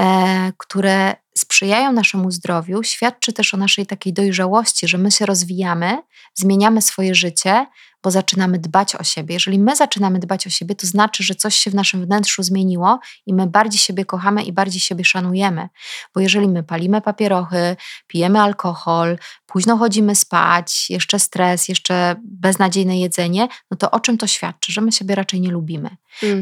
e, 0.00 0.52
które 0.58 1.14
sprzyjają 1.36 1.92
naszemu 1.92 2.30
zdrowiu, 2.30 2.82
świadczy 2.82 3.32
też 3.32 3.54
o 3.54 3.56
naszej 3.56 3.86
takiej 3.86 4.12
dojrzałości, 4.12 4.88
że 4.88 4.98
my 4.98 5.10
się 5.10 5.26
rozwijamy, 5.26 5.98
zmieniamy 6.34 6.82
swoje 6.82 7.14
życie, 7.14 7.66
bo 8.02 8.10
zaczynamy 8.10 8.58
dbać 8.58 8.94
o 8.94 9.04
siebie. 9.04 9.34
Jeżeli 9.34 9.58
my 9.58 9.76
zaczynamy 9.76 10.18
dbać 10.18 10.46
o 10.46 10.50
siebie, 10.50 10.74
to 10.74 10.86
znaczy, 10.86 11.24
że 11.24 11.34
coś 11.34 11.56
się 11.56 11.70
w 11.70 11.74
naszym 11.74 12.04
wnętrzu 12.06 12.42
zmieniło 12.42 13.00
i 13.26 13.34
my 13.34 13.46
bardziej 13.46 13.78
siebie 13.78 14.04
kochamy 14.04 14.42
i 14.42 14.52
bardziej 14.52 14.80
siebie 14.80 15.04
szanujemy. 15.04 15.68
Bo 16.14 16.20
jeżeli 16.20 16.48
my 16.48 16.62
palimy 16.62 17.00
papierochy, 17.00 17.76
pijemy 18.06 18.40
alkohol, 18.40 19.18
późno 19.56 19.76
chodzimy 19.76 20.14
spać, 20.14 20.90
jeszcze 20.90 21.18
stres, 21.18 21.68
jeszcze 21.68 22.16
beznadziejne 22.24 22.98
jedzenie, 22.98 23.48
no 23.70 23.76
to 23.76 23.90
o 23.90 24.00
czym 24.00 24.18
to 24.18 24.26
świadczy? 24.26 24.72
Że 24.72 24.80
my 24.80 24.92
siebie 24.92 25.14
raczej 25.14 25.40
nie 25.40 25.50
lubimy. 25.50 25.90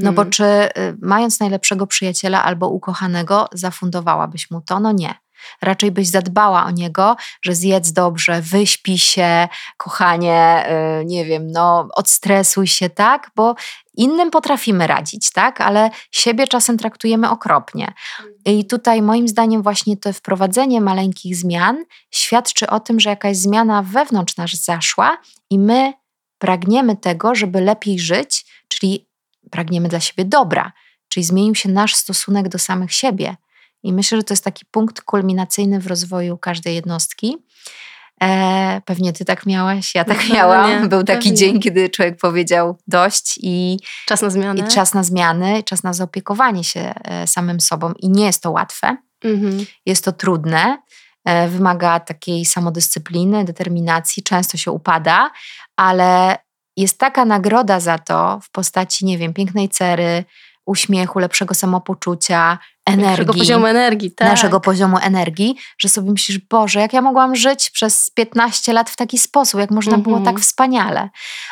No 0.02 0.12
bo 0.12 0.22
mhm. 0.22 0.30
czy 0.30 0.44
y, 0.44 0.96
mając 1.02 1.40
najlepszego 1.40 1.86
przyjaciela 1.86 2.44
albo 2.44 2.68
ukochanego, 2.68 3.48
zafundowałabyś 3.52 4.50
mu 4.50 4.60
to? 4.60 4.80
No 4.80 4.92
nie. 4.92 5.14
Raczej 5.62 5.90
byś 5.90 6.08
zadbała 6.08 6.64
o 6.64 6.70
niego, 6.70 7.16
że 7.42 7.54
zjedz 7.54 7.92
dobrze, 7.92 8.42
wyśpi 8.42 8.98
się, 8.98 9.48
kochanie, 9.76 10.66
yy, 10.98 11.04
nie 11.04 11.24
wiem, 11.24 11.50
no 11.50 11.88
odstresuj 11.94 12.66
się, 12.66 12.90
tak? 12.90 13.30
Bo 13.36 13.54
innym 13.96 14.30
potrafimy 14.30 14.86
radzić, 14.86 15.30
tak? 15.30 15.60
Ale 15.60 15.90
siebie 16.10 16.46
czasem 16.46 16.78
traktujemy 16.78 17.30
okropnie. 17.30 17.92
I 18.44 18.64
tutaj 18.64 19.02
moim 19.02 19.28
zdaniem 19.28 19.62
właśnie 19.62 19.96
to 19.96 20.12
wprowadzenie 20.12 20.80
maleńkich 20.80 21.36
zmian 21.36 21.84
świadczy 22.10 22.66
o 22.66 22.80
tym, 22.80 23.00
że 23.00 23.10
jakaś 23.10 23.36
zmiana 23.36 23.82
wewnątrz 23.82 24.36
nas 24.36 24.50
zaszła 24.50 25.18
i 25.50 25.58
my 25.58 25.92
pragniemy 26.38 26.96
tego, 26.96 27.34
żeby 27.34 27.60
lepiej 27.60 27.98
żyć, 27.98 28.46
czyli 28.68 29.08
pragniemy 29.50 29.88
dla 29.88 30.00
siebie 30.00 30.24
dobra, 30.24 30.72
czyli 31.08 31.24
zmienił 31.24 31.54
się 31.54 31.68
nasz 31.68 31.94
stosunek 31.94 32.48
do 32.48 32.58
samych 32.58 32.92
siebie. 32.92 33.36
I 33.84 33.92
myślę, 33.92 34.18
że 34.18 34.24
to 34.24 34.34
jest 34.34 34.44
taki 34.44 34.64
punkt 34.66 35.00
kulminacyjny 35.00 35.80
w 35.80 35.86
rozwoju 35.86 36.38
każdej 36.38 36.74
jednostki. 36.74 37.36
E, 38.22 38.80
pewnie 38.84 39.12
ty 39.12 39.24
tak 39.24 39.46
miałaś, 39.46 39.94
ja 39.94 40.04
tak 40.04 40.28
no, 40.28 40.34
miałam. 40.34 40.82
Nie, 40.82 40.88
Był 40.88 41.04
taki 41.04 41.18
pewnie. 41.22 41.34
dzień, 41.34 41.60
kiedy 41.60 41.90
człowiek 41.90 42.18
powiedział 42.18 42.78
dość 42.86 43.38
i 43.42 43.78
czas 44.06 44.22
na 44.22 44.30
zmiany. 44.30 44.60
I 44.60 44.64
czas 44.64 44.94
na 44.94 45.02
zmiany, 45.02 45.62
czas 45.62 45.82
na 45.82 45.92
zaopiekowanie 45.92 46.64
się 46.64 46.94
e, 47.04 47.26
samym 47.26 47.60
sobą. 47.60 47.92
I 47.98 48.08
nie 48.08 48.26
jest 48.26 48.42
to 48.42 48.50
łatwe. 48.50 48.96
Mhm. 49.24 49.66
Jest 49.86 50.04
to 50.04 50.12
trudne. 50.12 50.78
E, 51.24 51.48
wymaga 51.48 52.00
takiej 52.00 52.44
samodyscypliny, 52.44 53.44
determinacji, 53.44 54.22
często 54.22 54.56
się 54.56 54.70
upada, 54.70 55.30
ale 55.76 56.38
jest 56.76 56.98
taka 56.98 57.24
nagroda 57.24 57.80
za 57.80 57.98
to 57.98 58.40
w 58.42 58.50
postaci, 58.50 59.04
nie 59.04 59.18
wiem, 59.18 59.34
pięknej 59.34 59.68
cery, 59.68 60.24
uśmiechu, 60.66 61.18
lepszego 61.18 61.54
samopoczucia, 61.54 62.58
energii. 62.86 63.10
Naszego 63.10 63.34
poziomu 63.34 63.66
energii, 63.66 64.10
tak. 64.10 64.28
Naszego 64.28 64.60
poziomu 64.60 64.98
energii, 65.02 65.56
że 65.78 65.88
sobie 65.88 66.10
myślisz, 66.10 66.38
Boże, 66.38 66.80
jak 66.80 66.92
ja 66.92 67.02
mogłam 67.02 67.36
żyć 67.36 67.70
przez 67.70 68.10
15 68.10 68.72
lat 68.72 68.90
w 68.90 68.96
taki 68.96 69.18
sposób, 69.18 69.60
jak 69.60 69.70
można 69.70 69.98
było 69.98 70.16
tak 70.16 70.26
mhm. 70.26 70.42
wspaniale. 70.42 71.10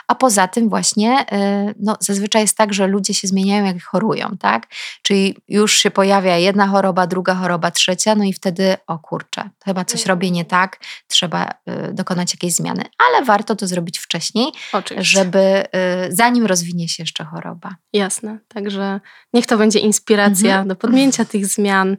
A 0.08 0.14
poza 0.14 0.48
tym 0.48 0.68
właśnie, 0.68 1.26
y, 1.32 1.74
no 1.80 1.96
zazwyczaj 2.00 2.42
jest 2.42 2.56
tak, 2.56 2.74
że 2.74 2.86
ludzie 2.86 3.14
się 3.14 3.28
zmieniają, 3.28 3.64
jak 3.64 3.82
chorują, 3.82 4.36
tak? 4.40 4.66
Czyli 5.02 5.36
już 5.48 5.76
się 5.76 5.90
pojawia 5.90 6.36
jedna 6.36 6.66
choroba, 6.66 7.06
druga 7.06 7.34
choroba, 7.34 7.70
trzecia, 7.70 8.14
no 8.14 8.24
i 8.24 8.32
wtedy, 8.32 8.76
o 8.86 8.98
kurczę, 8.98 9.50
chyba 9.64 9.84
coś 9.84 10.06
robię 10.06 10.30
nie 10.30 10.44
tak, 10.44 10.78
trzeba 11.08 11.48
y, 11.90 11.92
dokonać 11.94 12.34
jakiejś 12.34 12.54
zmiany. 12.54 12.84
Ale 12.98 13.24
warto 13.24 13.56
to 13.56 13.66
zrobić 13.66 13.98
wcześniej, 13.98 14.52
Oczywiście. 14.72 15.10
żeby 15.12 15.38
y, 15.38 15.66
zanim 16.10 16.46
rozwinie 16.46 16.88
się 16.88 17.02
jeszcze 17.02 17.24
choroba. 17.24 17.74
Jasne, 17.92 18.38
także 18.48 19.00
niech 19.32 19.46
to 19.46 19.58
będzie 19.58 19.78
inspiracja 19.78 20.50
mhm. 20.50 20.68
do 20.68 20.76
podjęcia 21.22 21.32
tych 21.32 21.46
zmian. 21.46 21.96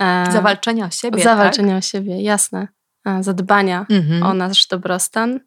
E, 0.00 0.32
zawalczenia 0.32 0.86
o 0.86 0.90
siebie. 0.90 1.22
Zawalczenia 1.22 1.74
tak? 1.74 1.78
o 1.78 1.80
siebie, 1.80 2.22
jasne. 2.22 2.68
E, 3.06 3.22
zadbania 3.22 3.86
mhm. 3.90 4.22
o 4.22 4.34
nasz 4.34 4.66
dobrostan. 4.66 5.40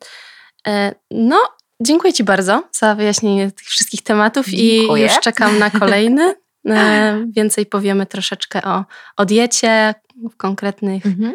E, 0.67 0.95
no, 1.11 1.37
dziękuję 1.81 2.13
Ci 2.13 2.23
bardzo 2.23 2.63
za 2.71 2.95
wyjaśnienie 2.95 3.51
tych 3.51 3.67
wszystkich 3.67 4.01
tematów 4.01 4.45
dziękuję. 4.45 5.03
i 5.03 5.03
już 5.03 5.19
czekam 5.19 5.59
na 5.59 5.69
kolejny. 5.69 6.35
Więcej 7.35 7.65
powiemy 7.65 8.05
troszeczkę 8.05 8.61
o, 8.61 8.85
o 9.17 9.25
diecie, 9.25 9.95
w 10.31 10.37
konkretnych 10.37 11.05
mhm. 11.05 11.33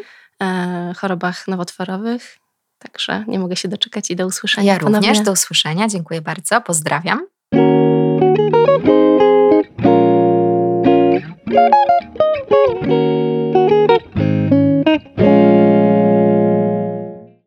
chorobach 0.95 1.49
nowotworowych. 1.49 2.39
Także 2.79 3.25
nie 3.29 3.39
mogę 3.39 3.57
się 3.57 3.69
doczekać 3.69 4.11
i 4.11 4.17
do 4.17 4.27
usłyszenia. 4.27 4.73
Ja 4.73 4.81
ponownie. 4.81 5.09
również, 5.09 5.25
do 5.25 5.33
usłyszenia. 5.33 5.89
Dziękuję 5.89 6.21
bardzo, 6.21 6.61
pozdrawiam. 6.61 7.27
thank 11.51 11.71
you. 15.19 15.68